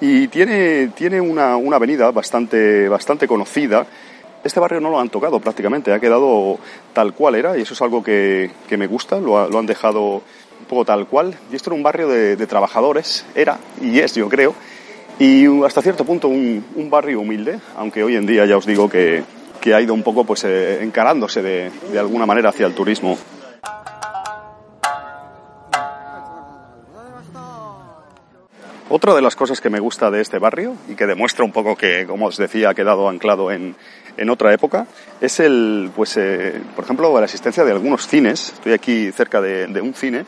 Y 0.00 0.28
tiene, 0.28 0.88
tiene 0.88 1.20
una, 1.20 1.56
una 1.56 1.76
avenida 1.76 2.10
bastante, 2.10 2.88
bastante 2.88 3.26
conocida. 3.26 3.86
Este 4.44 4.60
barrio 4.60 4.80
no 4.80 4.90
lo 4.90 5.00
han 5.00 5.08
tocado 5.08 5.40
prácticamente, 5.40 5.92
ha 5.92 5.98
quedado 5.98 6.58
tal 6.92 7.12
cual 7.14 7.34
era 7.34 7.58
y 7.58 7.62
eso 7.62 7.74
es 7.74 7.82
algo 7.82 8.04
que, 8.04 8.50
que 8.68 8.76
me 8.76 8.86
gusta, 8.86 9.18
lo, 9.18 9.48
lo, 9.48 9.58
han 9.58 9.66
dejado 9.66 10.22
un 10.60 10.66
poco 10.68 10.84
tal 10.84 11.06
cual. 11.06 11.36
Y 11.50 11.56
esto 11.56 11.70
era 11.70 11.76
un 11.76 11.82
barrio 11.82 12.06
de, 12.06 12.36
de 12.36 12.46
trabajadores, 12.46 13.26
era 13.34 13.58
y 13.80 13.98
es, 13.98 14.14
yo 14.14 14.28
creo, 14.28 14.54
y 15.18 15.64
hasta 15.64 15.82
cierto 15.82 16.04
punto 16.04 16.28
un, 16.28 16.64
un, 16.76 16.90
barrio 16.90 17.20
humilde, 17.20 17.58
aunque 17.76 18.04
hoy 18.04 18.16
en 18.16 18.26
día 18.26 18.46
ya 18.46 18.56
os 18.56 18.66
digo 18.66 18.88
que, 18.88 19.24
que 19.60 19.74
ha 19.74 19.80
ido 19.80 19.94
un 19.94 20.02
poco 20.02 20.24
pues 20.24 20.44
eh, 20.44 20.82
encarándose 20.82 21.42
de, 21.42 21.70
de 21.92 21.98
alguna 21.98 22.26
manera 22.26 22.50
hacia 22.50 22.66
el 22.66 22.74
turismo. 22.74 23.18
Otra 28.90 29.14
de 29.14 29.20
las 29.20 29.36
cosas 29.36 29.60
que 29.60 29.68
me 29.68 29.80
gusta 29.80 30.10
de 30.10 30.22
este 30.22 30.38
barrio 30.38 30.74
y 30.88 30.94
que 30.94 31.06
demuestra 31.06 31.44
un 31.44 31.52
poco 31.52 31.76
que, 31.76 32.06
como 32.06 32.26
os 32.26 32.38
decía, 32.38 32.70
ha 32.70 32.74
quedado 32.74 33.08
anclado 33.10 33.52
en, 33.52 33.76
en 34.16 34.30
otra 34.30 34.54
época, 34.54 34.86
es 35.20 35.40
el, 35.40 35.90
pues, 35.94 36.16
eh, 36.16 36.58
por 36.74 36.84
ejemplo, 36.84 37.18
la 37.18 37.26
existencia 37.26 37.64
de 37.64 37.72
algunos 37.72 38.06
cines. 38.06 38.54
Estoy 38.54 38.72
aquí 38.72 39.12
cerca 39.12 39.42
de, 39.42 39.66
de 39.66 39.80
un 39.82 39.92
cine 39.92 40.24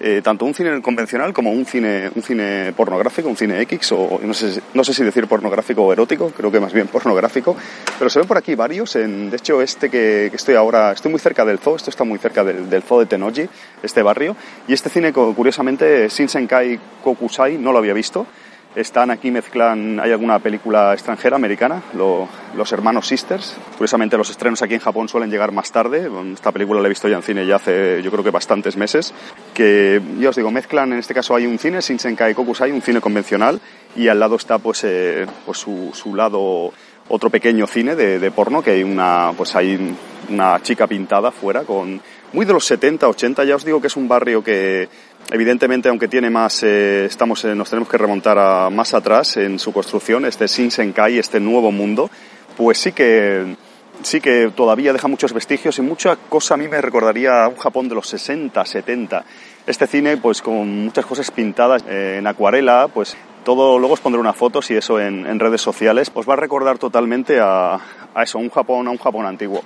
eh, 0.00 0.22
tanto 0.22 0.46
un 0.46 0.54
cine 0.54 0.80
convencional 0.80 1.32
como 1.34 1.50
un 1.50 1.66
cine, 1.66 2.10
un 2.14 2.22
cine 2.22 2.72
pornográfico, 2.74 3.28
un 3.28 3.36
cine 3.36 3.60
X, 3.62 3.92
o 3.92 4.18
no 4.22 4.32
sé, 4.32 4.62
no 4.72 4.82
sé 4.82 4.94
si 4.94 5.04
decir 5.04 5.26
pornográfico 5.26 5.82
o 5.82 5.92
erótico, 5.92 6.30
creo 6.30 6.50
que 6.50 6.58
más 6.58 6.72
bien 6.72 6.88
pornográfico, 6.88 7.54
pero 7.98 8.08
se 8.08 8.18
ven 8.18 8.26
por 8.26 8.38
aquí 8.38 8.54
varios, 8.54 8.96
en, 8.96 9.28
de 9.28 9.36
hecho 9.36 9.60
este 9.60 9.90
que, 9.90 10.28
que, 10.30 10.36
estoy 10.36 10.54
ahora, 10.54 10.92
estoy 10.92 11.10
muy 11.10 11.20
cerca 11.20 11.44
del 11.44 11.58
zoo, 11.58 11.76
esto 11.76 11.90
está 11.90 12.04
muy 12.04 12.18
cerca 12.18 12.42
del, 12.42 12.70
del 12.70 12.82
zoo 12.82 13.00
de 13.00 13.06
Tenoji, 13.06 13.46
este 13.82 14.02
barrio, 14.02 14.36
y 14.66 14.72
este 14.72 14.88
cine 14.88 15.12
curiosamente, 15.12 16.08
Shinsenkai 16.08 16.80
Kokusai, 17.04 17.58
no 17.58 17.72
lo 17.72 17.78
había 17.78 17.92
visto, 17.92 18.26
están 18.74 19.10
aquí, 19.10 19.30
mezclan, 19.30 19.98
hay 19.98 20.12
alguna 20.12 20.38
película 20.38 20.92
extranjera, 20.92 21.36
americana, 21.36 21.82
lo, 21.94 22.28
los 22.56 22.70
hermanos 22.72 23.06
Sisters. 23.08 23.56
Curiosamente 23.72 24.16
los 24.16 24.30
estrenos 24.30 24.62
aquí 24.62 24.74
en 24.74 24.80
Japón 24.80 25.08
suelen 25.08 25.30
llegar 25.30 25.52
más 25.52 25.72
tarde. 25.72 26.08
Esta 26.32 26.52
película 26.52 26.80
la 26.80 26.86
he 26.86 26.90
visto 26.90 27.08
ya 27.08 27.16
en 27.16 27.22
cine 27.22 27.46
ya 27.46 27.56
hace 27.56 28.02
yo 28.02 28.10
creo 28.10 28.22
que 28.22 28.30
bastantes 28.30 28.76
meses. 28.76 29.12
Que 29.54 30.00
ya 30.18 30.28
os 30.28 30.36
digo, 30.36 30.50
mezclan, 30.50 30.92
en 30.92 30.98
este 31.00 31.14
caso 31.14 31.34
hay 31.34 31.46
un 31.46 31.58
cine, 31.58 31.80
Shinsenkai 31.80 32.34
Kokusai, 32.34 32.70
un 32.70 32.82
cine 32.82 33.00
convencional, 33.00 33.60
y 33.96 34.08
al 34.08 34.20
lado 34.20 34.36
está 34.36 34.58
pues, 34.58 34.84
eh, 34.84 35.26
pues 35.44 35.58
su, 35.58 35.90
su 35.92 36.14
lado 36.14 36.72
otro 37.08 37.28
pequeño 37.28 37.66
cine 37.66 37.96
de, 37.96 38.20
de, 38.20 38.30
porno 38.30 38.62
que 38.62 38.70
hay 38.70 38.82
una 38.84 39.32
pues 39.36 39.56
hay 39.56 39.96
una 40.28 40.62
chica 40.62 40.86
pintada 40.86 41.32
fuera 41.32 41.62
con 41.62 42.00
muy 42.32 42.46
de 42.46 42.52
los 42.52 42.64
70 42.64 43.08
80 43.08 43.44
ya 43.44 43.56
os 43.56 43.64
digo 43.64 43.80
que 43.80 43.88
es 43.88 43.96
un 43.96 44.08
barrio 44.08 44.42
que 44.42 44.88
evidentemente 45.30 45.88
aunque 45.88 46.08
tiene 46.08 46.30
más 46.30 46.62
eh, 46.62 47.04
estamos 47.06 47.44
eh, 47.44 47.54
nos 47.54 47.70
tenemos 47.70 47.88
que 47.88 47.98
remontar 47.98 48.38
a 48.38 48.70
más 48.70 48.94
atrás 48.94 49.36
en 49.36 49.58
su 49.58 49.72
construcción 49.72 50.24
este 50.24 50.46
Shinsenkai 50.46 51.18
este 51.18 51.40
nuevo 51.40 51.72
mundo 51.72 52.10
pues 52.56 52.78
sí 52.78 52.92
que 52.92 53.56
sí 54.02 54.20
que 54.20 54.50
todavía 54.54 54.92
deja 54.92 55.08
muchos 55.08 55.32
vestigios 55.32 55.78
y 55.78 55.82
mucha 55.82 56.16
cosa 56.16 56.54
a 56.54 56.56
mí 56.56 56.68
me 56.68 56.80
recordaría 56.80 57.44
a 57.44 57.48
un 57.48 57.56
Japón 57.56 57.88
de 57.88 57.94
los 57.94 58.08
60 58.08 58.64
70 58.64 59.24
este 59.66 59.86
cine 59.86 60.16
pues 60.16 60.40
con 60.42 60.84
muchas 60.84 61.06
cosas 61.06 61.30
pintadas 61.30 61.84
eh, 61.88 62.16
en 62.18 62.26
acuarela 62.26 62.88
pues 62.92 63.16
todo, 63.44 63.78
luego 63.78 63.94
os 63.94 64.00
pondré 64.00 64.20
una 64.20 64.34
foto, 64.34 64.60
si 64.60 64.74
eso 64.74 65.00
en, 65.00 65.40
redes 65.40 65.62
sociales, 65.62 66.10
os 66.12 66.28
va 66.28 66.34
a 66.34 66.36
recordar 66.36 66.76
totalmente 66.76 67.40
a, 67.40 67.80
a, 68.14 68.22
eso, 68.22 68.38
un 68.38 68.50
Japón, 68.50 68.86
a 68.86 68.90
un 68.90 68.98
Japón 68.98 69.24
antiguo. 69.24 69.62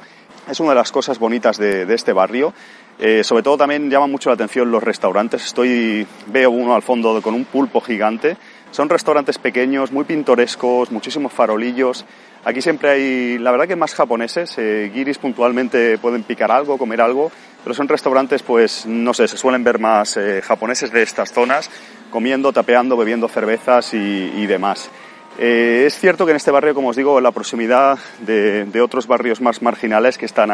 Es 0.49 0.61
una 0.61 0.71
de 0.71 0.77
las 0.77 0.93
cosas 0.93 1.19
bonitas 1.19 1.57
de, 1.57 1.87
de 1.87 1.95
este 1.95 2.13
barrio. 2.13 2.53
Eh, 2.99 3.25
sobre 3.25 3.43
todo 3.43 3.57
también 3.57 3.91
llama 3.91 4.07
mucho 4.07 4.31
la 4.31 4.35
atención 4.35 4.71
los 4.71 4.83
restaurantes. 4.83 5.45
Estoy, 5.45 6.07
veo 6.27 6.51
uno 6.51 6.75
al 6.75 6.83
fondo 6.83 7.21
con 7.23 7.35
un 7.35 7.45
pulpo 7.45 7.81
gigante. 7.81 8.37
Son 8.71 8.89
restaurantes 8.89 9.39
pequeños, 9.39 9.91
muy 9.91 10.05
pintorescos, 10.05 10.91
muchísimos 10.91 11.33
farolillos. 11.33 12.05
Aquí 12.45 12.61
siempre 12.61 12.91
hay, 12.91 13.39
la 13.39 13.53
verdad 13.53 13.67
que 13.67 13.77
más 13.77 13.95
japoneses. 13.95 14.55
Eh, 14.59 14.91
guiris 14.95 15.19
puntualmente 15.19 15.97
pueden 15.99 16.23
picar 16.25 16.51
algo, 16.51 16.77
comer 16.77 17.01
algo, 17.01 17.33
pero 17.63 17.75
son 17.75 17.89
restaurantes, 17.89 18.43
pues, 18.43 18.85
no 18.85 19.15
sé, 19.15 19.27
se 19.29 19.39
suelen 19.39 19.65
ver 19.65 19.79
más 19.79 20.17
eh, 20.17 20.43
japoneses 20.43 20.93
de 20.93 21.03
estas 21.03 21.33
zonas 21.33 21.71
comiendo, 22.11 22.53
tapeando, 22.53 22.97
bebiendo 22.97 23.29
cervezas 23.29 23.93
y 23.95 24.47
demás. 24.47 24.91
Eh, 25.39 25.85
es 25.87 25.99
cierto 25.99 26.25
que 26.25 26.31
en 26.31 26.37
este 26.37 26.51
barrio, 26.51 26.75
como 26.75 26.89
os 26.89 26.97
digo, 26.97 27.21
la 27.21 27.33
proximidad 27.33 27.99
de, 28.21 28.81
otros 28.81 29.07
barrios 29.07 29.41
más 29.41 29.63
marginales 29.63 30.17
que 30.17 30.27
están 30.27 30.51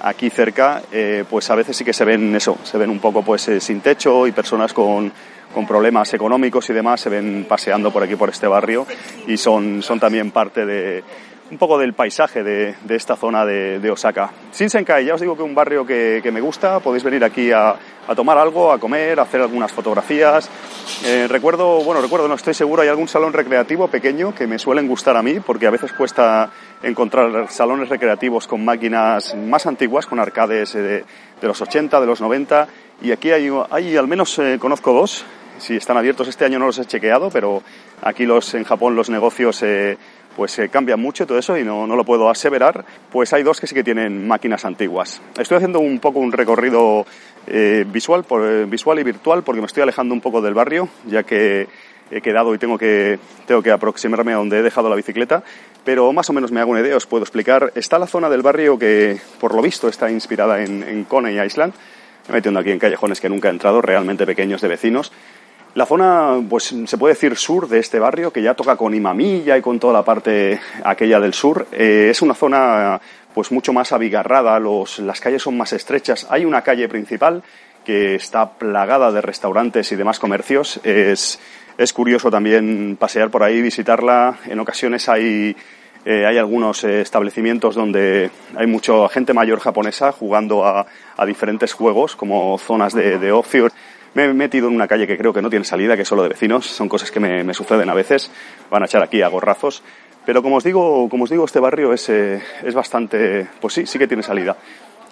aquí 0.00 0.30
cerca, 0.30 0.82
eh, 0.92 1.24
pues 1.28 1.50
a 1.50 1.54
veces 1.54 1.76
sí 1.76 1.84
que 1.84 1.92
se 1.92 2.04
ven 2.04 2.34
eso, 2.34 2.56
se 2.64 2.78
ven 2.78 2.90
un 2.90 2.98
poco 2.98 3.22
pues 3.22 3.48
eh, 3.48 3.60
sin 3.60 3.80
techo 3.80 4.26
y 4.26 4.32
personas 4.32 4.72
con, 4.72 5.12
problemas 5.66 6.12
económicos 6.12 6.68
y 6.68 6.74
demás 6.74 7.00
se 7.00 7.08
ven 7.08 7.46
paseando 7.48 7.90
por 7.90 8.02
aquí 8.02 8.14
por 8.14 8.28
este 8.28 8.46
barrio 8.46 8.86
y 9.26 9.38
son 9.38 9.80
también 9.98 10.30
parte 10.30 10.66
de 10.66 11.02
un 11.50 11.58
poco 11.58 11.78
del 11.78 11.92
paisaje 11.92 12.42
de, 12.42 12.74
de 12.84 12.96
esta 12.96 13.16
zona 13.16 13.44
de, 13.44 13.78
de, 13.78 13.90
Osaka. 13.90 14.30
Shinsenkai, 14.52 15.04
ya 15.04 15.14
os 15.14 15.20
digo 15.20 15.36
que 15.36 15.42
es 15.42 15.48
un 15.48 15.54
barrio 15.54 15.86
que, 15.86 16.20
que 16.22 16.32
me 16.32 16.40
gusta, 16.40 16.80
podéis 16.80 17.04
venir 17.04 17.22
aquí 17.24 17.52
a, 17.52 17.76
a, 18.08 18.14
tomar 18.14 18.36
algo, 18.38 18.72
a 18.72 18.78
comer, 18.78 19.18
a 19.20 19.22
hacer 19.22 19.40
algunas 19.40 19.72
fotografías. 19.72 20.50
Eh, 21.04 21.26
recuerdo, 21.28 21.82
bueno, 21.84 22.00
recuerdo, 22.00 22.26
no 22.28 22.34
estoy 22.34 22.54
seguro, 22.54 22.82
hay 22.82 22.88
algún 22.88 23.08
salón 23.08 23.32
recreativo 23.32 23.88
pequeño 23.88 24.34
que 24.34 24.46
me 24.46 24.58
suelen 24.58 24.88
gustar 24.88 25.16
a 25.16 25.22
mí, 25.22 25.40
porque 25.40 25.66
a 25.66 25.70
veces 25.70 25.92
cuesta 25.92 26.50
encontrar 26.82 27.50
salones 27.50 27.88
recreativos 27.88 28.46
con 28.46 28.64
máquinas 28.64 29.34
más 29.36 29.66
antiguas, 29.66 30.06
con 30.06 30.18
arcades 30.18 30.72
de, 30.72 31.04
de 31.40 31.46
los 31.46 31.60
80, 31.60 32.00
de 32.00 32.06
los 32.06 32.20
90, 32.20 32.68
y 33.02 33.12
aquí 33.12 33.30
hay, 33.30 33.50
hay 33.70 33.96
al 33.96 34.08
menos 34.08 34.38
eh, 34.38 34.58
conozco 34.58 34.92
dos, 34.92 35.24
si 35.58 35.76
están 35.76 35.96
abiertos 35.96 36.28
este 36.28 36.44
año 36.44 36.58
no 36.58 36.66
los 36.66 36.78
he 36.78 36.84
chequeado, 36.84 37.30
pero 37.30 37.62
aquí 38.02 38.26
los, 38.26 38.54
en 38.54 38.64
Japón 38.64 38.96
los 38.96 39.10
negocios 39.10 39.62
eh, 39.62 39.96
pues 40.36 40.58
eh, 40.58 40.68
cambia 40.68 40.98
mucho 40.98 41.26
todo 41.26 41.38
eso 41.38 41.56
y 41.56 41.64
no, 41.64 41.86
no, 41.86 41.96
lo 41.96 42.04
puedo 42.04 42.28
aseverar, 42.28 42.84
pues 43.10 43.32
hay 43.32 43.42
dos 43.42 43.58
que 43.58 43.66
sí 43.66 43.74
que 43.74 43.82
tienen 43.82 44.28
máquinas 44.28 44.66
antiguas. 44.66 45.22
Estoy 45.38 45.56
haciendo 45.56 45.80
un 45.80 45.98
poco 45.98 46.18
un 46.20 46.30
recorrido 46.30 47.06
eh, 47.46 47.84
visual, 47.88 48.24
por, 48.24 48.46
eh, 48.46 48.66
visual 48.66 48.98
y 48.98 49.02
virtual 49.02 49.42
porque 49.42 49.62
me 49.62 49.66
estoy 49.66 49.82
alejando 49.82 50.12
un 50.12 50.20
poco 50.20 50.42
del 50.42 50.52
barrio, 50.52 50.90
ya 51.06 51.22
que 51.22 51.66
he 52.10 52.20
quedado 52.20 52.54
y 52.54 52.58
tengo 52.58 52.76
que, 52.76 53.18
tengo 53.46 53.62
que 53.62 53.70
aproximarme 53.70 54.34
a 54.34 54.36
donde 54.36 54.58
he 54.58 54.62
dejado 54.62 54.90
la 54.90 54.96
bicicleta, 54.96 55.42
pero 55.84 56.12
más 56.12 56.28
o 56.28 56.34
menos 56.34 56.52
me 56.52 56.60
hago 56.60 56.70
una 56.70 56.80
idea, 56.80 56.96
os 56.96 57.06
puedo 57.06 57.24
explicar. 57.24 57.72
Está 57.74 57.98
la 57.98 58.06
zona 58.06 58.28
del 58.28 58.42
barrio 58.42 58.78
que, 58.78 59.18
por 59.40 59.54
lo 59.54 59.62
visto, 59.62 59.88
está 59.88 60.10
inspirada 60.10 60.62
en, 60.62 60.82
en 60.82 61.04
Coney 61.04 61.40
Island. 61.40 61.72
Me 62.28 62.34
metiendo 62.34 62.58
aquí 62.60 62.72
en 62.72 62.78
callejones 62.78 63.20
que 63.20 63.28
nunca 63.28 63.48
he 63.48 63.52
entrado, 63.52 63.80
realmente 63.80 64.26
pequeños 64.26 64.60
de 64.60 64.68
vecinos. 64.68 65.12
La 65.76 65.84
zona, 65.84 66.42
pues 66.48 66.74
se 66.86 66.96
puede 66.96 67.12
decir 67.12 67.36
sur 67.36 67.68
de 67.68 67.80
este 67.80 67.98
barrio, 67.98 68.32
que 68.32 68.40
ya 68.40 68.54
toca 68.54 68.76
con 68.76 68.94
Imamilla 68.94 69.58
y 69.58 69.60
con 69.60 69.78
toda 69.78 69.92
la 69.92 70.02
parte 70.02 70.58
aquella 70.82 71.20
del 71.20 71.34
sur, 71.34 71.66
eh, 71.70 72.08
es 72.10 72.22
una 72.22 72.32
zona 72.32 72.98
pues 73.34 73.52
mucho 73.52 73.74
más 73.74 73.92
abigarrada, 73.92 74.58
los, 74.58 74.98
las 75.00 75.20
calles 75.20 75.42
son 75.42 75.54
más 75.58 75.74
estrechas. 75.74 76.26
Hay 76.30 76.46
una 76.46 76.62
calle 76.62 76.88
principal 76.88 77.42
que 77.84 78.14
está 78.14 78.52
plagada 78.52 79.12
de 79.12 79.20
restaurantes 79.20 79.92
y 79.92 79.96
demás 79.96 80.18
comercios. 80.18 80.80
Es, 80.82 81.38
es 81.76 81.92
curioso 81.92 82.30
también 82.30 82.96
pasear 82.98 83.30
por 83.30 83.42
ahí, 83.42 83.60
visitarla. 83.60 84.38
En 84.46 84.58
ocasiones 84.60 85.10
hay, 85.10 85.54
eh, 86.06 86.24
hay 86.24 86.38
algunos 86.38 86.84
eh, 86.84 87.02
establecimientos 87.02 87.74
donde 87.74 88.30
hay 88.56 88.66
mucha 88.66 89.10
gente 89.10 89.34
mayor 89.34 89.60
japonesa 89.60 90.10
jugando 90.10 90.64
a, 90.64 90.86
a 91.18 91.26
diferentes 91.26 91.74
juegos, 91.74 92.16
como 92.16 92.56
zonas 92.56 92.94
de, 92.94 93.18
de 93.18 93.30
ocio. 93.30 93.68
Me 94.14 94.24
he 94.24 94.32
metido 94.32 94.68
en 94.68 94.74
una 94.74 94.88
calle 94.88 95.06
que 95.06 95.18
creo 95.18 95.32
que 95.32 95.42
no 95.42 95.50
tiene 95.50 95.64
salida, 95.64 95.96
que 95.96 96.02
es 96.02 96.08
solo 96.08 96.22
de 96.22 96.30
vecinos. 96.30 96.66
Son 96.66 96.88
cosas 96.88 97.10
que 97.10 97.20
me, 97.20 97.44
me 97.44 97.54
suceden 97.54 97.88
a 97.90 97.94
veces. 97.94 98.30
Van 98.70 98.82
a 98.82 98.86
echar 98.86 99.02
aquí 99.02 99.22
a 99.22 99.28
gorrazos. 99.28 99.82
Pero 100.26 100.42
como 100.42 100.56
os 100.56 100.64
digo, 100.64 101.08
como 101.08 101.24
os 101.24 101.30
digo 101.30 101.44
este 101.44 101.60
barrio 101.60 101.92
es, 101.92 102.08
eh, 102.08 102.42
es 102.64 102.74
bastante, 102.74 103.46
pues 103.60 103.74
sí, 103.74 103.86
sí 103.86 103.96
que 103.96 104.08
tiene 104.08 104.24
salida. 104.24 104.56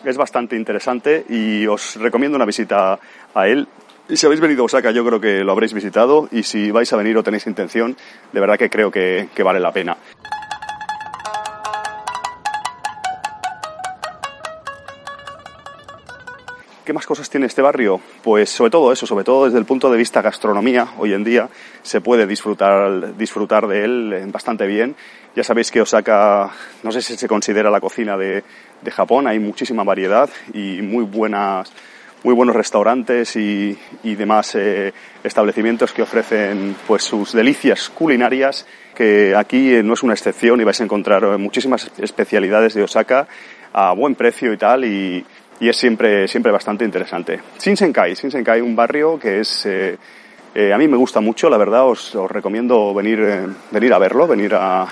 Es 0.05 0.17
bastante 0.17 0.57
interesante 0.57 1.25
y 1.29 1.67
os 1.69 1.97
recomiendo 1.97 2.37
una 2.37 2.45
visita 2.45 2.99
a 3.33 3.49
él. 3.49 3.69
Y 4.09 4.17
si 4.17 4.27
habéis 4.27 4.41
venido 4.41 4.63
a 4.63 4.67
Osaka, 4.67 4.91
yo 4.91 5.05
creo 5.07 5.21
que 5.21 5.45
lo 5.45 5.53
habréis 5.53 5.73
visitado. 5.73 6.29
Y 6.33 6.43
si 6.43 6.71
vais 6.73 6.93
a 6.93 6.97
venir 6.97 7.17
o 7.17 7.23
tenéis 7.23 7.47
intención, 7.47 7.97
de 8.33 8.41
verdad 8.41 8.59
que 8.59 8.69
creo 8.69 8.91
que, 8.91 9.29
que 9.35 9.43
vale 9.45 9.61
la 9.61 9.73
pena. 9.73 9.97
¿Qué 16.85 16.93
más 16.93 17.07
cosas 17.07 17.31
tiene 17.31 17.47
este 17.47 17.62
barrio? 17.62 17.99
Pues 18.23 18.50
sobre 18.50 18.71
todo 18.71 18.93
eso, 18.93 19.07
sobre 19.07 19.25
todo 19.25 19.47
desde 19.47 19.59
el 19.59 19.64
punto 19.64 19.91
de 19.91 19.97
vista 19.97 20.21
gastronomía, 20.21 20.88
hoy 20.99 21.14
en 21.14 21.25
día 21.25 21.49
se 21.81 22.03
puede 22.03 22.26
disfrutar, 22.26 23.17
disfrutar 23.17 23.67
de 23.67 23.85
él 23.85 24.29
bastante 24.31 24.67
bien. 24.67 24.95
Ya 25.35 25.43
sabéis 25.45 25.71
que 25.71 25.81
Osaka, 25.81 26.50
no 26.83 26.93
sé 26.93 27.00
si 27.00 27.17
se 27.17 27.26
considera 27.26 27.71
la 27.71 27.81
cocina 27.81 28.19
de, 28.19 28.45
de 28.83 28.91
Japón, 28.91 29.26
hay 29.26 29.38
muchísima 29.38 29.83
variedad 29.83 30.29
y 30.53 30.83
muy 30.83 31.05
buenas, 31.05 31.73
muy 32.23 32.35
buenos 32.35 32.55
restaurantes 32.55 33.35
y, 33.37 33.79
y 34.03 34.14
demás 34.14 34.55
eh, 34.55 34.93
establecimientos 35.23 35.91
que 35.95 36.03
ofrecen 36.03 36.76
pues 36.87 37.03
sus 37.03 37.33
delicias 37.33 37.88
culinarias 37.88 38.67
que 38.95 39.35
aquí 39.35 39.71
no 39.83 39.95
es 39.95 40.03
una 40.03 40.12
excepción 40.12 40.61
y 40.61 40.64
vais 40.64 40.83
a 40.83 40.85
encontrar 40.85 41.38
muchísimas 41.38 41.91
especialidades 41.97 42.75
de 42.75 42.83
Osaka 42.83 43.26
a 43.73 43.93
buen 43.93 44.14
precio 44.14 44.53
y 44.53 44.57
tal 44.59 44.85
y, 44.85 45.25
y 45.64 45.68
es 45.71 45.78
siempre, 45.78 46.28
siempre 46.28 46.52
bastante 46.52 46.85
interesante. 46.85 47.40
Shinsenkai, 47.59 48.12
Shinsenkai, 48.12 48.61
un 48.61 48.76
barrio 48.76 49.18
que 49.18 49.40
es, 49.40 49.64
eh, 49.64 49.97
eh, 50.54 50.71
a 50.75 50.76
mí 50.76 50.87
me 50.88 50.99
gusta 50.99 51.21
mucho, 51.21 51.49
la 51.49 51.56
verdad, 51.56 51.88
os, 51.88 52.14
recomiendo 52.28 52.92
venir, 52.92 53.18
eh, 53.21 53.47
venir 53.71 53.94
a 53.94 53.99
verlo, 53.99 54.26
venir 54.26 54.54
a, 54.54 54.87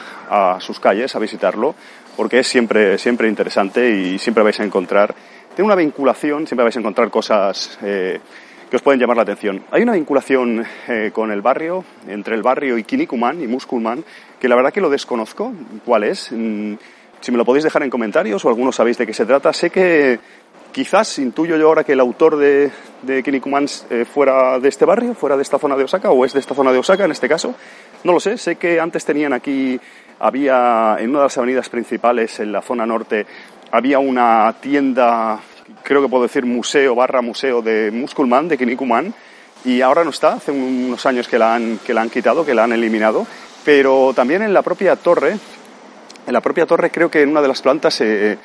sus 0.61 0.81
calles, 0.81 1.15
a 1.15 1.19
visitarlo, 1.19 1.75
porque 2.17 2.39
es 2.39 2.47
siempre, 2.47 2.97
siempre 2.97 3.29
interesante 3.29 3.91
y 3.91 4.19
siempre 4.19 4.43
vais 4.43 4.59
a 4.61 4.65
encontrar, 4.65 5.15
tiene 5.55 5.67
una 5.67 5.75
vinculación, 5.75 6.47
siempre 6.47 6.65
vais 6.65 6.77
a 6.77 6.81
encontrar 6.81 7.11
cosas 7.11 7.79
que 7.79 8.21
os 8.75 8.81
pueden 8.81 8.99
llamar 8.99 9.19
la 9.19 9.25
atención. 9.25 9.63
Hay 9.71 9.83
una 9.83 9.93
vinculación 9.93 10.65
con 11.13 11.31
el 11.31 11.43
barrio, 11.43 11.85
entre 12.09 12.35
el 12.35 12.43
barrio 12.43 12.79
y 12.79 12.85
Kinikuman 12.85 13.43
y 13.43 13.47
Musculman, 13.47 14.03
que 14.41 14.49
la 14.49 14.57
verdad 14.57 14.73
que 14.73 14.81
lo 14.81 14.89
desconozco, 14.89 15.53
¿cuál 15.85 16.05
es? 16.05 16.33
Mm, 16.33 16.77
si 17.23 17.31
me 17.31 17.39
lo 17.39 17.45
podéis 17.45 17.65
dejar 17.65 17.85
en 17.85 17.91
comentarios 17.91 18.45
o 18.45 18.49
algunos 18.49 18.75
sabéis 18.75 18.99
de 18.99 19.07
qué 19.07 19.15
se 19.15 19.25
trata, 19.25 19.53
sé 19.53 19.71
que 19.71 20.19
Quizás 20.73 21.19
intuyo 21.19 21.59
yo 21.59 21.67
ahora 21.69 21.85
que 21.85 21.93
el 21.93 22.01
autor 22.01 22.39
de, 22.39 22.71
de 23.03 23.23
Kinnikuman 23.23 23.67
eh, 23.91 24.07
fuera 24.07 24.59
de 24.59 24.71
este 24.71 24.87
barrio, 24.87 25.13
fuera 25.15 25.37
de 25.37 25.43
esta 25.43 25.59
zona 25.59 25.77
de 25.77 25.85
Osaka, 25.85 26.11
o 26.11 26.25
es 26.25 26.33
de 26.33 26.41
esta 26.41 26.55
zona 26.55 26.73
de 26.73 26.79
Osaka 26.79 27.05
en 27.05 27.11
este 27.11 27.29
caso. 27.29 27.55
No 28.05 28.13
lo 28.15 28.21
sé, 28.21 28.39
sé 28.39 28.57
que 28.57 28.81
antes 28.81 29.05
tenían 29.05 29.35
aquí, 29.35 29.79
había 30.19 30.97
en 30.99 31.11
una 31.11 31.19
de 31.19 31.25
las 31.25 31.37
avenidas 31.37 31.69
principales 31.69 32.41
en 32.41 32.53
la 32.53 32.63
zona 32.63 32.87
norte, 32.87 33.27
había 33.71 33.99
una 33.99 34.55
tienda, 34.61 35.41
creo 35.83 36.01
que 36.01 36.09
puedo 36.09 36.23
decir 36.23 36.47
museo 36.47 36.95
barra 36.95 37.21
museo 37.21 37.61
de 37.61 37.91
Musculman, 37.91 38.49
de 38.49 38.57
Kinnikuman, 38.57 39.13
y 39.67 39.83
ahora 39.83 40.05
no 40.05 40.11
está, 40.11 40.35
hace 40.35 40.53
unos 40.53 41.05
años 41.05 41.29
que 41.29 41.39
la 41.39 41.55
han, 41.55 41.81
que 41.85 41.93
la 41.93 42.01
han 42.01 42.09
quitado, 42.09 42.47
que 42.47 42.55
la 42.55 42.65
han 42.65 42.73
eliminado, 42.73 43.27
pero 43.63 44.13
también 44.15 44.41
en 44.41 44.55
la 44.55 44.63
propia 44.63 44.97
torre, 44.97 45.37
en 46.27 46.33
la 46.33 46.41
propia 46.41 46.65
torre 46.65 46.91
creo 46.91 47.11
que 47.11 47.21
en 47.21 47.29
una 47.29 47.43
de 47.43 47.49
las 47.49 47.61
plantas 47.61 48.01
eh, 48.01 48.39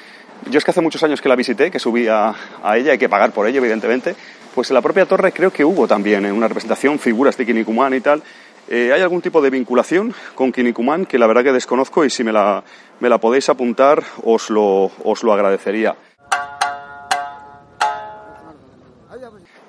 yo 0.50 0.58
es 0.58 0.64
que 0.64 0.72
hace 0.72 0.82
muchos 0.82 1.04
años 1.04 1.22
que 1.22 1.30
la 1.30 1.36
visité, 1.36 1.72
que 1.72 1.80
subí 1.80 2.08
a, 2.08 2.34
ella, 2.76 2.92
hay 2.94 2.98
que 2.98 3.10
pagar 3.10 3.32
por 3.32 3.48
ello, 3.48 3.60
evidentemente. 3.60 4.16
Pues 4.54 4.70
en 4.72 4.76
la 4.76 4.82
propia 4.82 5.06
torre 5.06 5.32
creo 5.32 5.52
que 5.52 5.64
hubo 5.64 5.88
también 5.88 6.26
en 6.26 6.34
una 6.34 6.48
representación 6.48 7.00
figuras 7.00 7.38
de 7.38 7.46
Kinnikuman 7.46 7.94
y 7.94 8.02
tal. 8.02 8.24
Eh, 8.70 8.92
¿Hay 8.94 9.02
algún 9.02 9.22
tipo 9.22 9.42
de 9.42 9.50
vinculación 9.50 10.14
con 10.36 10.52
Kinnikuman 10.52 11.06
que 11.06 11.18
la 11.18 11.28
verdad 11.28 11.44
que 11.44 11.54
desconozco 11.54 12.04
y 12.04 12.10
si 12.10 12.24
me 12.24 12.34
la, 12.34 12.64
me 13.00 13.08
la 13.08 13.18
podéis 13.18 13.50
apuntar 13.50 14.04
os 14.24 14.50
lo, 14.50 14.92
os 15.04 15.24
lo 15.24 15.34
agradecería? 15.34 15.96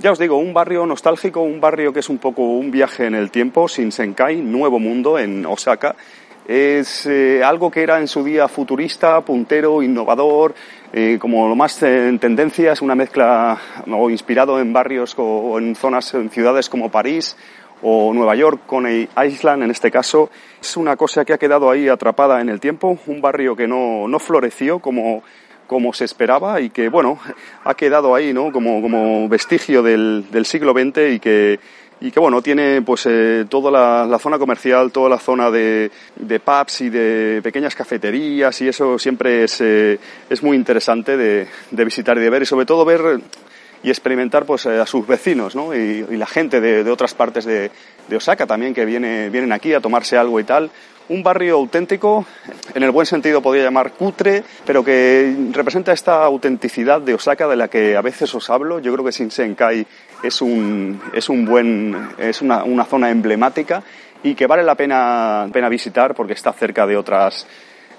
Ya 0.01 0.13
os 0.13 0.19
digo, 0.19 0.37
un 0.37 0.55
barrio 0.55 0.87
nostálgico, 0.87 1.43
un 1.43 1.61
barrio 1.61 1.93
que 1.93 1.99
es 1.99 2.09
un 2.09 2.19
poco 2.19 2.43
un 2.43 2.71
viaje 2.71 3.07
en 3.07 3.17
el 3.17 3.33
tiempo, 3.33 3.67
Shinsenkai, 3.67 4.37
Nuevo 4.37 4.79
Mundo, 4.79 5.19
en 5.19 5.45
Osaka, 5.45 5.97
es 6.49 7.05
eh, 7.05 7.45
algo 7.45 7.71
que 7.71 7.83
era 7.83 8.01
en 8.01 8.09
su 8.09 8.25
día 8.25 8.49
futurista, 8.49 9.21
puntero, 9.21 9.83
innovador, 9.83 10.55
eh, 10.95 11.19
como 11.21 11.47
lo 11.47 11.55
más 11.55 11.83
en 11.83 12.19
tendencias, 12.19 12.81
una 12.81 12.95
mezcla 12.95 13.59
o 13.87 14.09
inspirado 14.09 14.59
en 14.59 14.73
barrios 14.73 15.15
o 15.19 15.59
en 15.59 15.77
zonas, 15.77 16.15
en 16.15 16.31
ciudades 16.31 16.71
como 16.71 16.91
París 16.91 17.37
o 17.83 18.15
Nueva 18.15 18.35
York, 18.35 18.63
con 18.67 18.87
Island 18.89 19.63
en 19.63 19.71
este 19.71 19.91
caso. 19.91 20.31
Es 20.59 20.79
una 20.79 20.97
cosa 20.97 21.27
que 21.27 21.35
ha 21.35 21.39
quedado 21.39 21.71
ahí 21.71 21.87
atrapada 21.87 22.41
en 22.41 22.49
el 22.49 22.61
tiempo, 22.61 22.99
un 23.07 23.21
barrio 23.21 23.55
que 23.55 23.69
no, 23.69 24.09
no 24.09 24.19
floreció 24.19 24.79
como, 24.79 25.23
como 25.67 25.93
se 25.93 26.07
esperaba 26.07 26.63
y 26.63 26.71
que, 26.71 26.89
bueno, 26.89 27.19
ha 27.63 27.75
quedado 27.75 28.15
ahí, 28.15 28.33
¿no? 28.33 28.53
Como, 28.53 28.81
como 28.81 29.29
vestigio 29.29 29.83
del, 29.83 30.25
del 30.31 30.47
siglo 30.47 30.73
XX 30.73 31.13
y 31.13 31.21
que 31.21 31.61
y 32.01 32.11
que 32.11 32.21
bueno, 32.21 32.41
tiene 32.43 32.83
pues 32.83 33.07
eh, 33.07 33.47
toda 33.49 33.71
la, 34.07 34.19
zona 34.19 34.39
comercial, 34.39 34.93
toda 34.93 35.09
la 35.09 35.19
zona 35.19 35.51
de, 35.51 35.91
de, 36.17 36.41
pubs 36.41 36.81
y 36.83 36.91
de 36.91 37.41
pequeñas 37.43 37.75
cafeterías 37.75 38.61
y 38.61 38.69
eso 38.69 38.99
siempre 38.99 39.45
es, 39.45 39.61
eh, 39.61 39.99
es 40.31 40.43
muy 40.43 40.57
interesante 40.57 41.17
de, 41.17 41.49
de, 41.71 41.85
visitar 41.85 42.17
y 42.19 42.21
de 42.21 42.31
ver 42.31 42.43
y 42.43 42.47
sobre 42.47 42.67
todo 42.67 42.85
ver 42.85 43.21
y 43.83 43.91
experimentar 43.91 44.45
pues 44.45 44.67
eh, 44.67 44.81
a 44.81 44.87
sus 44.87 45.07
vecinos 45.07 45.55
¿no? 45.55 45.75
y, 45.75 46.05
la 46.17 46.27
gente 46.27 46.61
de, 46.61 46.85
de 46.85 46.91
otras 46.91 47.15
partes 47.15 47.45
de, 47.45 47.71
de, 48.09 48.17
Osaka 48.17 48.47
también 48.47 48.75
que 48.75 48.85
viene, 48.85 49.31
vienen 49.31 49.53
aquí 49.53 49.73
a 49.75 49.81
tomarse 49.81 50.17
algo 50.17 50.41
y 50.41 50.45
tal. 50.45 50.71
Un 51.09 51.23
barrio 51.23 51.55
auténtico, 51.55 52.27
en 52.75 52.83
el 52.83 52.91
buen 52.91 53.07
sentido 53.07 53.41
podría 53.41 53.65
llamar 53.65 53.93
cutre, 53.93 54.45
pero 54.67 54.85
que 54.85 55.35
representa 55.53 55.93
esta 55.93 56.23
autenticidad 56.23 57.01
de 57.01 57.15
Osaka 57.15 57.49
de 57.49 57.57
la 57.57 57.69
que 57.69 57.97
a 57.97 58.03
veces 58.03 58.35
os 58.35 58.51
hablo. 58.51 58.79
Yo 58.79 58.93
creo 58.93 59.05
que 59.07 59.13
Shinsenkai 59.13 59.87
es, 60.23 60.43
un, 60.43 61.01
es, 61.15 61.31
un 61.31 61.47
buen, 61.47 62.11
es 62.19 62.43
una, 62.43 62.63
una 62.65 62.85
zona 62.85 63.09
emblemática 63.11 63.83
y 64.23 64.35
que 64.35 64.47
vale 64.47 64.63
la 64.63 64.75
pena, 64.75 65.49
pena 65.51 65.69
visitar 65.69 66.15
porque 66.15 66.35
está 66.35 66.53
cerca 66.53 66.87
de 66.87 66.97
otras, 66.97 67.47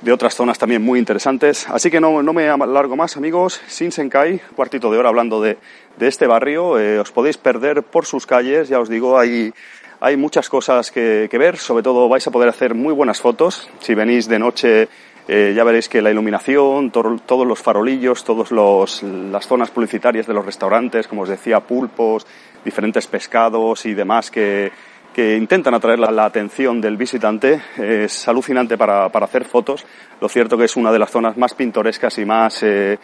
de 0.01 0.11
otras 0.11 0.35
zonas 0.35 0.57
también 0.57 0.81
muy 0.81 0.99
interesantes. 0.99 1.67
Así 1.69 1.91
que 1.91 1.99
no, 1.99 2.23
no 2.23 2.33
me 2.33 2.47
alargo 2.49 2.95
más, 2.95 3.17
amigos. 3.17 3.61
Shinsenkai, 3.69 4.39
cuartito 4.55 4.91
de 4.91 4.97
hora 4.97 5.09
hablando 5.09 5.41
de, 5.41 5.57
de 5.97 6.07
este 6.07 6.27
barrio. 6.27 6.79
Eh, 6.79 6.99
os 6.99 7.11
podéis 7.11 7.37
perder 7.37 7.83
por 7.83 8.05
sus 8.05 8.25
calles, 8.25 8.69
ya 8.69 8.79
os 8.79 8.89
digo, 8.89 9.19
hay, 9.19 9.53
hay 9.99 10.17
muchas 10.17 10.49
cosas 10.49 10.91
que, 10.91 11.27
que, 11.29 11.37
ver. 11.37 11.57
Sobre 11.57 11.83
todo 11.83 12.07
vais 12.09 12.25
a 12.25 12.31
poder 12.31 12.49
hacer 12.49 12.73
muy 12.73 12.93
buenas 12.93 13.21
fotos. 13.21 13.69
Si 13.79 13.93
venís 13.95 14.27
de 14.27 14.39
noche 14.39 14.87
eh, 15.31 15.53
ya 15.55 15.63
veréis 15.63 15.87
que 15.87 16.01
la 16.01 16.09
iluminación, 16.09 16.89
to 16.89 17.17
todos 17.23 17.45
los 17.45 17.59
farolillos, 17.59 18.23
todas 18.23 18.51
las 18.51 19.47
zonas 19.47 19.69
publicitarias 19.69 20.25
de 20.25 20.33
los 20.33 20.43
restaurantes, 20.43 21.07
como 21.07 21.21
os 21.21 21.29
decía, 21.29 21.59
pulpos, 21.59 22.25
diferentes 22.65 23.05
pescados 23.05 23.85
y 23.85 23.93
demás 23.93 24.31
que, 24.31 24.71
que 25.19 25.36
intentan 25.36 25.73
atraer 25.73 25.99
la, 25.99 26.23
atención 26.23 26.79
del 26.79 26.95
visitante. 26.95 27.62
Es 27.77 28.25
alucinante 28.29 28.77
para, 28.77 29.08
hacer 29.08 29.43
fotos. 29.43 29.86
Lo 30.21 30.29
cierto 30.29 30.58
que 30.58 30.63
es 30.63 30.77
una 30.77 30.93
de 30.93 30.99
las 30.99 31.12
zonas 31.12 31.36
más 31.36 31.53
pintorescas 31.53 32.17
y 32.19 32.23
más, 32.23 32.63
eh, 32.63 32.97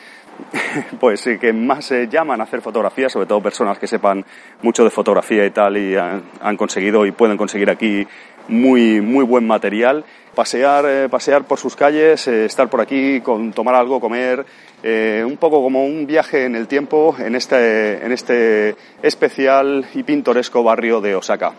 pues 1.00 1.28
que 1.42 1.52
más 1.52 1.92
eh, 1.92 2.08
llaman 2.10 2.40
a 2.40 2.46
hacer 2.46 2.62
fotografías, 2.62 3.12
sobre 3.12 3.26
todo 3.26 3.42
personas 3.42 3.78
que 3.78 3.88
sepan 3.88 4.24
mucho 4.62 4.86
de 4.86 4.92
fotografía 4.92 5.46
y 5.46 5.52
tal 5.52 5.76
y 5.76 5.98
han, 5.98 6.56
conseguido 6.56 7.06
y 7.06 7.12
pueden 7.12 7.36
conseguir 7.36 7.70
aquí 7.70 8.08
muy, 8.48 9.02
muy 9.02 9.26
buen 9.26 9.46
material 9.46 10.06
pasear, 10.34 10.86
eh, 10.88 11.10
pasear 11.10 11.44
por 11.44 11.60
sus 11.60 11.76
calles, 11.76 12.28
eh, 12.28 12.46
estar 12.46 12.70
por 12.70 12.80
aquí, 12.80 13.20
con, 13.20 13.52
tomar 13.52 13.76
algo, 13.76 14.00
comer, 14.00 14.46
eh, 14.84 15.22
un 15.26 15.36
poco 15.36 15.62
como 15.62 15.86
un 15.86 16.08
viaje 16.08 16.46
en 16.46 16.56
el 16.56 16.68
tiempo 16.68 17.14
en 17.20 17.36
este, 17.36 18.06
en 18.06 18.12
este 18.14 18.76
especial 19.02 19.86
y 19.94 20.04
pintoresco 20.04 20.64
barrio 20.64 21.02
de 21.02 21.16
Osaka. 21.16 21.54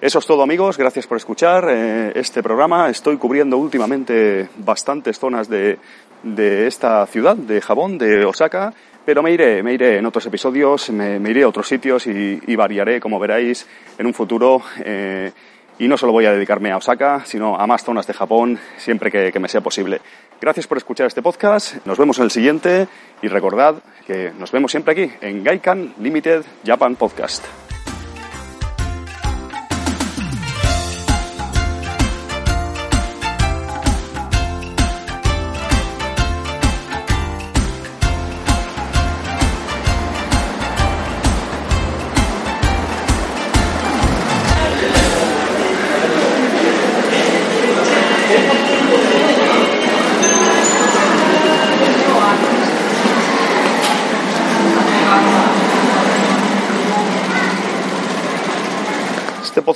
Eso 0.00 0.18
es 0.18 0.26
todo 0.26 0.42
amigos, 0.42 0.78
gracias 0.78 1.06
por 1.06 1.18
escuchar 1.18 1.66
eh, 1.68 2.12
este 2.14 2.42
programa. 2.42 2.88
Estoy 2.88 3.18
cubriendo 3.18 3.58
últimamente 3.58 4.48
bastantes 4.56 5.18
zonas 5.18 5.46
de, 5.46 5.78
de 6.22 6.66
esta 6.66 7.06
ciudad, 7.06 7.36
de 7.36 7.60
Japón, 7.60 7.98
de 7.98 8.24
Osaka. 8.24 8.72
Pero 9.04 9.22
me 9.22 9.30
iré, 9.30 9.62
me 9.62 9.74
iré 9.74 9.98
en 9.98 10.06
otros 10.06 10.24
episodios, 10.24 10.88
me, 10.88 11.20
me 11.20 11.30
iré 11.30 11.42
a 11.42 11.48
otros 11.48 11.68
sitios 11.68 12.06
y, 12.06 12.40
y, 12.46 12.56
variaré, 12.56 12.98
como 12.98 13.18
veréis, 13.18 13.66
en 13.98 14.06
un 14.06 14.14
futuro. 14.14 14.62
Eh, 14.78 15.32
y 15.78 15.86
no 15.86 15.98
solo 15.98 16.12
voy 16.12 16.24
a 16.24 16.32
dedicarme 16.32 16.70
a 16.72 16.78
Osaka, 16.78 17.26
sino 17.26 17.58
a 17.58 17.66
más 17.66 17.84
zonas 17.84 18.06
de 18.06 18.14
Japón, 18.14 18.58
siempre 18.78 19.10
que, 19.10 19.30
que 19.30 19.38
me 19.38 19.48
sea 19.48 19.60
posible. 19.60 20.00
Gracias 20.40 20.66
por 20.66 20.78
escuchar 20.78 21.08
este 21.08 21.20
podcast, 21.20 21.84
nos 21.84 21.98
vemos 21.98 22.16
en 22.16 22.24
el 22.24 22.30
siguiente 22.30 22.88
y 23.20 23.28
recordad 23.28 23.74
que 24.06 24.32
nos 24.38 24.50
vemos 24.50 24.70
siempre 24.70 24.92
aquí 24.92 25.12
en 25.20 25.44
Gaikan 25.44 25.92
Limited 25.98 26.42
Japan 26.64 26.96
Podcast. 26.96 27.44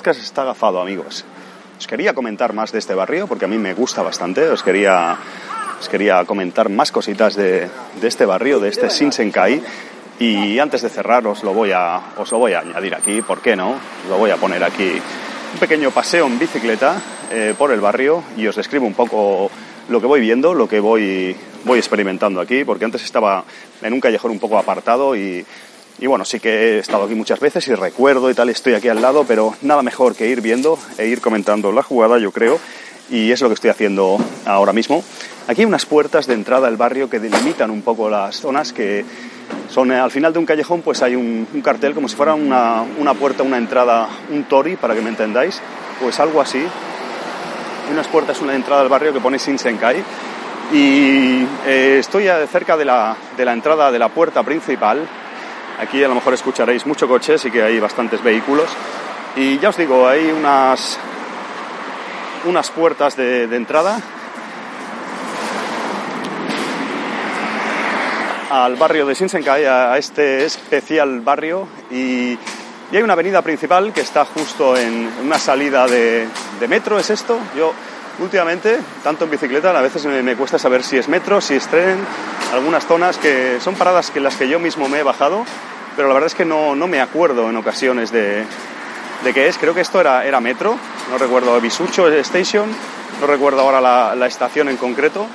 Podcast 0.04 0.22
está 0.22 0.42
agafado, 0.42 0.82
amigos. 0.82 1.24
Os 1.78 1.86
quería 1.86 2.12
comentar 2.12 2.52
más 2.52 2.72
de 2.72 2.78
este 2.78 2.92
barrio 2.92 3.26
porque 3.26 3.46
a 3.46 3.48
mí 3.48 3.56
me 3.56 3.72
gusta 3.72 4.02
bastante. 4.02 4.50
Os 4.50 4.62
quería, 4.62 5.16
os 5.80 5.88
quería 5.88 6.22
comentar 6.26 6.68
más 6.68 6.92
cositas 6.92 7.34
de, 7.36 7.70
de 8.02 8.06
este 8.06 8.26
barrio, 8.26 8.60
de 8.60 8.68
este 8.68 8.90
Shinsenkai. 8.90 9.62
Y 10.18 10.58
antes 10.58 10.82
de 10.82 10.90
cerrar 10.90 11.26
os 11.26 11.42
lo 11.42 11.54
voy 11.54 11.72
a, 11.72 12.02
os 12.18 12.30
lo 12.32 12.38
voy 12.38 12.52
a 12.52 12.58
añadir 12.58 12.94
aquí, 12.94 13.22
¿por 13.22 13.40
qué 13.40 13.56
no? 13.56 13.76
Lo 14.10 14.18
voy 14.18 14.30
a 14.30 14.36
poner 14.36 14.62
aquí 14.62 14.92
un 15.54 15.58
pequeño 15.58 15.90
paseo 15.90 16.26
en 16.26 16.38
bicicleta 16.38 17.00
eh, 17.32 17.54
por 17.56 17.72
el 17.72 17.80
barrio 17.80 18.22
y 18.36 18.46
os 18.46 18.56
describo 18.56 18.86
un 18.86 18.92
poco 18.92 19.50
lo 19.88 20.00
que 20.02 20.06
voy 20.06 20.20
viendo, 20.20 20.52
lo 20.52 20.68
que 20.68 20.80
voy, 20.80 21.34
voy 21.64 21.78
experimentando 21.78 22.42
aquí, 22.42 22.62
porque 22.64 22.84
antes 22.84 23.02
estaba 23.02 23.44
en 23.80 23.94
un 23.94 24.00
callejón 24.00 24.32
un 24.32 24.38
poco 24.38 24.58
apartado 24.58 25.16
y, 25.16 25.46
y 25.98 26.06
bueno, 26.06 26.24
sí 26.24 26.40
que 26.40 26.48
he 26.50 26.78
estado 26.78 27.04
aquí 27.04 27.14
muchas 27.14 27.40
veces 27.40 27.66
y 27.68 27.74
recuerdo 27.74 28.30
y 28.30 28.34
tal, 28.34 28.48
estoy 28.48 28.74
aquí 28.74 28.88
al 28.88 29.00
lado, 29.00 29.24
pero 29.26 29.54
nada 29.62 29.82
mejor 29.82 30.14
que 30.14 30.28
ir 30.28 30.40
viendo 30.40 30.78
e 30.98 31.06
ir 31.06 31.20
comentando 31.20 31.72
la 31.72 31.82
jugada, 31.82 32.18
yo 32.18 32.32
creo, 32.32 32.58
y 33.10 33.30
es 33.30 33.40
lo 33.40 33.48
que 33.48 33.54
estoy 33.54 33.70
haciendo 33.70 34.18
ahora 34.44 34.72
mismo. 34.72 35.04
Aquí 35.46 35.60
hay 35.60 35.66
unas 35.66 35.86
puertas 35.86 36.26
de 36.26 36.34
entrada 36.34 36.68
al 36.68 36.76
barrio 36.76 37.10
que 37.10 37.20
delimitan 37.20 37.70
un 37.70 37.82
poco 37.82 38.08
las 38.08 38.40
zonas 38.40 38.72
que 38.72 39.04
son 39.68 39.90
al 39.92 40.10
final 40.10 40.32
de 40.32 40.38
un 40.38 40.46
callejón 40.46 40.80
pues 40.80 41.02
hay 41.02 41.14
un, 41.14 41.46
un 41.52 41.60
cartel 41.60 41.94
como 41.94 42.08
si 42.08 42.16
fuera 42.16 42.34
una, 42.34 42.82
una, 42.98 43.14
puerta, 43.14 43.42
una 43.42 43.58
entrada, 43.58 44.08
un 44.30 44.44
tori, 44.44 44.76
para 44.76 44.94
que 44.94 45.02
me 45.02 45.10
entendáis, 45.10 45.60
pues 46.00 46.18
algo 46.18 46.40
así. 46.40 46.62
Unas 47.92 48.08
puertas, 48.08 48.40
una 48.40 48.54
entrada 48.54 48.80
al 48.80 48.88
barrio 48.88 49.12
que 49.12 49.20
pone 49.20 49.36
Shinsenkai 49.36 50.02
y 50.72 51.46
eh, 51.66 51.98
estoy 52.00 52.26
cerca 52.50 52.76
de 52.78 52.86
la, 52.86 53.14
de 53.36 53.44
la 53.44 53.52
entrada 53.52 53.92
de 53.92 53.98
la 53.98 54.08
puerta 54.08 54.42
principal 54.42 55.06
Aquí 55.78 56.02
a 56.04 56.08
lo 56.08 56.14
mejor 56.14 56.34
escucharéis 56.34 56.86
mucho 56.86 57.08
coche, 57.08 57.36
sí 57.38 57.50
que 57.50 57.62
hay 57.62 57.80
bastantes 57.80 58.22
vehículos. 58.22 58.68
Y 59.36 59.58
ya 59.58 59.70
os 59.70 59.76
digo, 59.76 60.06
hay 60.06 60.30
unas, 60.30 60.98
unas 62.44 62.70
puertas 62.70 63.16
de, 63.16 63.44
entrada 63.44 64.00
al 68.50 68.76
barrio 68.76 69.04
de 69.06 69.14
Shinsenkai, 69.14 69.64
a 69.64 69.98
este 69.98 70.44
especial 70.44 71.20
barrio. 71.20 71.66
Y, 71.90 72.38
y 72.92 72.96
hay 72.96 73.02
una 73.02 73.14
avenida 73.14 73.42
principal 73.42 73.92
que 73.92 74.02
está 74.02 74.24
justo 74.24 74.76
en 74.76 75.10
una 75.24 75.38
salida 75.38 75.88
de, 75.88 76.28
de 76.60 76.68
metro, 76.68 76.98
¿es 76.98 77.10
esto? 77.10 77.36
Yo 77.56 77.72
últimamente, 78.18 78.78
tanto 79.02 79.24
en 79.24 79.30
bicicleta, 79.30 79.76
a 79.76 79.82
veces 79.82 80.04
me, 80.06 80.36
cuesta 80.36 80.58
saber 80.58 80.82
si 80.82 80.96
es 80.96 81.08
metro, 81.08 81.40
si 81.40 81.54
es 81.54 81.66
tren, 81.68 81.98
algunas 82.52 82.86
zonas 82.86 83.18
que 83.18 83.58
son 83.60 83.74
paradas 83.74 84.10
que 84.10 84.20
las 84.20 84.36
que 84.36 84.48
yo 84.48 84.58
mismo 84.58 84.88
me 84.88 85.00
he 85.00 85.02
bajado, 85.02 85.44
pero 85.96 86.08
la 86.08 86.14
verdad 86.14 86.28
es 86.28 86.34
que 86.34 86.44
no, 86.44 86.74
no 86.74 86.86
me 86.86 87.00
acuerdo 87.00 87.48
en 87.50 87.56
ocasiones 87.56 88.10
de, 88.10 88.44
de 89.24 89.34
qué 89.34 89.48
es. 89.48 89.58
Creo 89.58 89.74
que 89.74 89.80
esto 89.80 90.00
era, 90.00 90.24
era 90.24 90.40
metro, 90.40 90.76
no 91.10 91.18
recuerdo 91.18 91.60
Bisucho 91.60 92.08
Station, 92.08 92.68
no 93.20 93.26
recuerdo 93.26 93.60
ahora 93.60 93.80
la, 93.80 94.14
la 94.14 94.26
estación 94.26 94.68
en 94.68 94.76
concreto, 94.76 95.26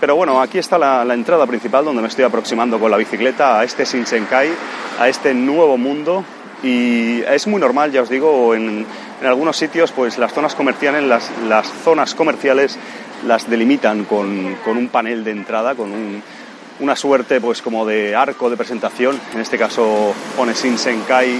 pero 0.00 0.16
bueno, 0.16 0.40
aquí 0.40 0.58
está 0.58 0.78
la, 0.78 1.04
la, 1.04 1.14
entrada 1.14 1.46
principal 1.46 1.84
donde 1.84 2.02
me 2.02 2.08
estoy 2.08 2.24
aproximando 2.24 2.78
con 2.78 2.90
la 2.90 2.96
bicicleta 2.96 3.58
a 3.58 3.64
este 3.64 3.84
Shinsengkai, 3.84 4.50
a 4.98 5.08
este 5.08 5.34
nuevo 5.34 5.76
mundo. 5.76 6.24
Y 6.64 7.20
es 7.20 7.46
muy 7.46 7.60
normal, 7.60 7.92
ya 7.92 8.00
os 8.00 8.08
digo, 8.08 8.54
en, 8.54 8.86
en 9.20 9.26
algunos 9.26 9.54
sitios 9.54 9.92
pues 9.92 10.16
las 10.16 10.32
zonas 10.32 10.54
comerciales, 10.54 11.02
las, 11.02 11.30
las 11.46 11.70
zonas 11.84 12.14
comerciales 12.14 12.78
las 13.26 13.50
delimitan 13.50 14.04
con, 14.04 14.56
con, 14.64 14.78
un 14.78 14.88
panel 14.88 15.24
de 15.24 15.32
entrada, 15.32 15.74
con 15.74 15.92
un, 15.92 16.22
una 16.80 16.96
suerte 16.96 17.38
pues 17.38 17.60
como 17.60 17.84
de 17.84 18.16
arco 18.16 18.48
de 18.48 18.56
presentación. 18.56 19.20
En 19.34 19.40
este 19.40 19.58
caso 19.58 20.14
pone 20.36 20.54
Shinsenkai. 20.54 21.38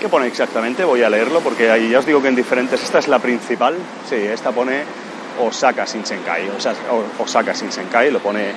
¿Qué 0.00 0.08
pone 0.08 0.26
exactamente? 0.26 0.84
Voy 0.84 1.02
a 1.02 1.08
leerlo 1.08 1.40
porque 1.40 1.70
ahí 1.70 1.88
ya 1.88 2.00
os 2.00 2.06
digo 2.06 2.20
que 2.20 2.28
en 2.28 2.36
diferentes. 2.36 2.82
Esta 2.82 2.98
es 2.98 3.08
la 3.08 3.20
principal. 3.20 3.74
Sí, 4.08 4.16
esta 4.16 4.50
pone 4.50 4.82
Osaka 5.40 5.86
Shinsenkai. 5.86 6.50
Osaka 7.18 7.52
Shinsenkai 7.54 8.10
lo 8.10 8.18
pone 8.18 8.50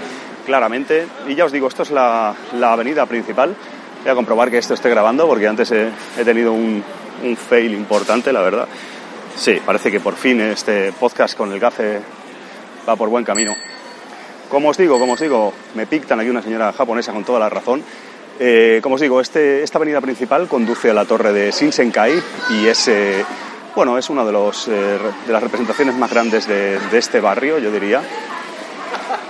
claramente. 0.46 1.08
Y 1.28 1.36
ya 1.36 1.46
os 1.46 1.52
digo, 1.52 1.68
esto 1.68 1.84
es 1.84 1.92
la, 1.92 2.34
la 2.54 2.74
avenida 2.74 3.06
principal. 3.06 3.56
Voy 4.06 4.12
a 4.12 4.16
comprobar 4.16 4.52
que 4.52 4.60
esto 4.60 4.76
esté 4.76 4.88
grabando 4.92 5.28
porque 5.28 5.48
antes 5.48 5.72
he, 5.72 5.90
he 6.16 6.24
tenido 6.24 6.54
un, 6.54 6.84
un, 7.24 7.36
fail 7.36 7.74
importante, 7.74 8.32
la 8.32 8.42
verdad. 8.42 8.68
Sí, 9.36 9.60
parece 9.66 9.90
que 9.90 10.00
por 10.00 10.14
fin 10.14 10.40
este 10.42 10.92
podcast 10.92 11.36
con 11.36 11.52
el 11.52 11.60
gafe 11.60 12.02
va 12.88 12.96
por 12.96 13.10
buen 13.10 13.26
camino. 13.26 13.56
Como 14.48 14.70
os 14.70 14.78
digo, 14.78 15.00
como 15.00 15.14
os 15.14 15.20
digo, 15.20 15.52
me 15.74 15.88
pictan 15.88 16.20
aquí 16.20 16.30
una 16.30 16.44
señora 16.44 16.72
japonesa 16.72 17.14
con 17.14 17.24
toda 17.24 17.40
la 17.40 17.50
razón. 17.50 17.82
Eh, 18.40 18.80
como 18.84 18.94
os 18.94 19.02
digo, 19.02 19.20
este, 19.20 19.64
esta 19.64 19.80
avenida 19.80 20.02
principal 20.02 20.48
conduce 20.48 20.92
a 20.92 20.94
la 20.94 21.06
torre 21.06 21.34
de 21.34 21.50
Shinsenkai 21.50 22.14
y 22.52 22.68
es, 22.68 22.88
eh, 22.88 23.26
bueno, 23.76 23.98
es 23.98 24.08
una 24.12 24.24
de, 24.24 24.32
los, 24.32 24.68
eh, 24.68 25.00
de 25.26 25.34
las 25.34 25.42
representaciones 25.42 25.96
más 25.96 26.12
grandes 26.12 26.48
de, 26.48 26.78
de, 26.78 26.98
este 27.00 27.22
barrio, 27.22 27.58
yo 27.58 27.72
diría. 27.72 28.04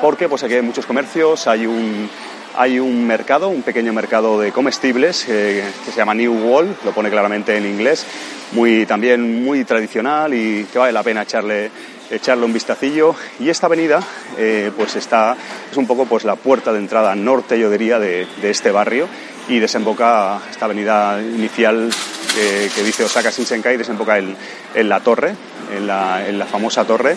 Porque 0.01 0.27
pues 0.27 0.43
aquí 0.43 0.55
hay 0.55 0.63
muchos 0.63 0.85
comercios, 0.85 1.47
hay 1.47 1.65
un, 1.65 2.09
hay 2.57 2.79
un 2.79 3.05
mercado, 3.05 3.49
un 3.49 3.61
pequeño 3.61 3.93
mercado 3.93 4.39
de 4.39 4.51
comestibles 4.51 5.25
eh, 5.27 5.63
que 5.83 5.91
se 5.91 5.97
llama 5.97 6.13
New 6.13 6.33
Wall, 6.33 6.75
lo 6.83 6.91
pone 6.91 7.09
claramente 7.09 7.55
en 7.57 7.65
inglés, 7.65 8.05
muy, 8.51 8.85
también 8.85 9.43
muy 9.43 9.63
tradicional 9.65 10.33
y 10.33 10.65
que 10.71 10.79
vale 10.79 10.91
la 10.91 11.03
pena 11.03 11.23
echarle, 11.23 11.69
echarle 12.09 12.45
un 12.45 12.53
vistacillo. 12.53 13.15
Y 13.39 13.49
esta 13.49 13.67
avenida 13.67 14.01
eh, 14.37 14.71
pues 14.75 14.95
está, 14.95 15.35
es 15.71 15.77
un 15.77 15.87
poco 15.87 16.05
pues 16.05 16.23
la 16.23 16.35
puerta 16.35 16.71
de 16.71 16.79
entrada 16.79 17.15
norte, 17.15 17.59
yo 17.59 17.69
diría, 17.69 17.99
de, 17.99 18.27
este 18.43 18.71
barrio 18.71 19.07
y 19.47 19.59
desemboca 19.59 20.39
esta 20.49 20.65
avenida 20.65 21.21
inicial 21.21 21.89
eh, 22.37 22.69
que 22.73 22.83
dice 22.83 23.03
Osaka 23.03 23.29
Shinsenkai, 23.29 23.77
desemboca 23.77 24.17
en, 24.17 24.35
en 24.73 24.89
la 24.89 25.01
torre, 25.01 25.35
en 25.75 25.87
la, 25.87 26.27
en 26.27 26.39
la 26.39 26.45
famosa 26.45 26.85
torre 26.85 27.15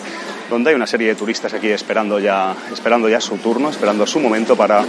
donde 0.49 0.71
hay 0.71 0.75
una 0.75 0.87
serie 0.87 1.09
de 1.09 1.15
turistas 1.15 1.53
aquí 1.53 1.69
esperando 1.69 2.19
ya, 2.19 2.55
esperando 2.73 3.07
ya 3.07 3.21
su 3.21 3.37
turno, 3.37 3.69
esperando 3.69 4.07
su 4.07 4.19
momento 4.19 4.55
para, 4.55 4.83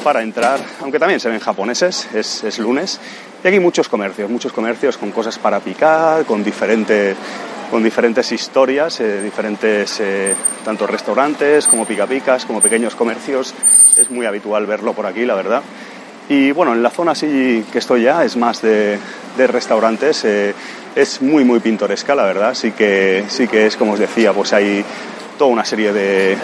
para 0.00 0.22
entrar, 0.22 0.60
aunque 0.80 0.98
también 0.98 1.20
se 1.20 1.28
ven 1.28 1.38
japoneses, 1.38 2.08
es, 2.14 2.44
es, 2.44 2.58
lunes, 2.58 3.00
y 3.42 3.48
aquí 3.48 3.60
muchos 3.60 3.88
comercios, 3.88 4.30
muchos 4.30 4.52
comercios 4.52 4.96
con 4.96 5.10
cosas 5.10 5.38
para 5.38 5.60
picar, 5.60 6.24
con, 6.24 6.42
diferente, 6.42 7.14
con 7.70 7.82
diferentes 7.82 8.32
historias, 8.32 9.00
eh, 9.00 9.22
diferentes 9.22 10.00
eh, 10.00 10.34
tanto 10.64 10.86
restaurantes 10.86 11.66
como 11.66 11.84
picapicas, 11.84 12.44
como 12.44 12.60
pequeños 12.60 12.94
comercios, 12.94 13.54
es 13.96 14.10
muy 14.10 14.26
habitual 14.26 14.66
verlo 14.66 14.92
por 14.92 15.06
aquí, 15.06 15.24
la 15.24 15.34
verdad. 15.34 15.62
Y 16.28 16.52
bueno, 16.52 16.72
en 16.72 16.82
la 16.82 16.90
zona 16.90 17.12
así 17.12 17.64
que 17.72 17.78
estoy 17.78 18.02
ya 18.02 18.24
es 18.24 18.36
más 18.36 18.62
de, 18.62 18.98
de 19.36 19.46
restaurantes, 19.46 20.24
eh, 20.24 20.54
es 20.94 21.22
muy 21.22 21.44
muy 21.44 21.60
pintoresca 21.60 22.14
la 22.14 22.24
verdad, 22.24 22.54
sí 22.54 22.72
que, 22.72 23.24
sí 23.28 23.46
que 23.48 23.66
es 23.66 23.76
como 23.76 23.92
os 23.92 23.98
decía, 23.98 24.32
pues 24.32 24.52
hay 24.52 24.84
toda 25.38 25.50
una 25.50 25.64
serie 25.64 25.92
de, 25.92 26.36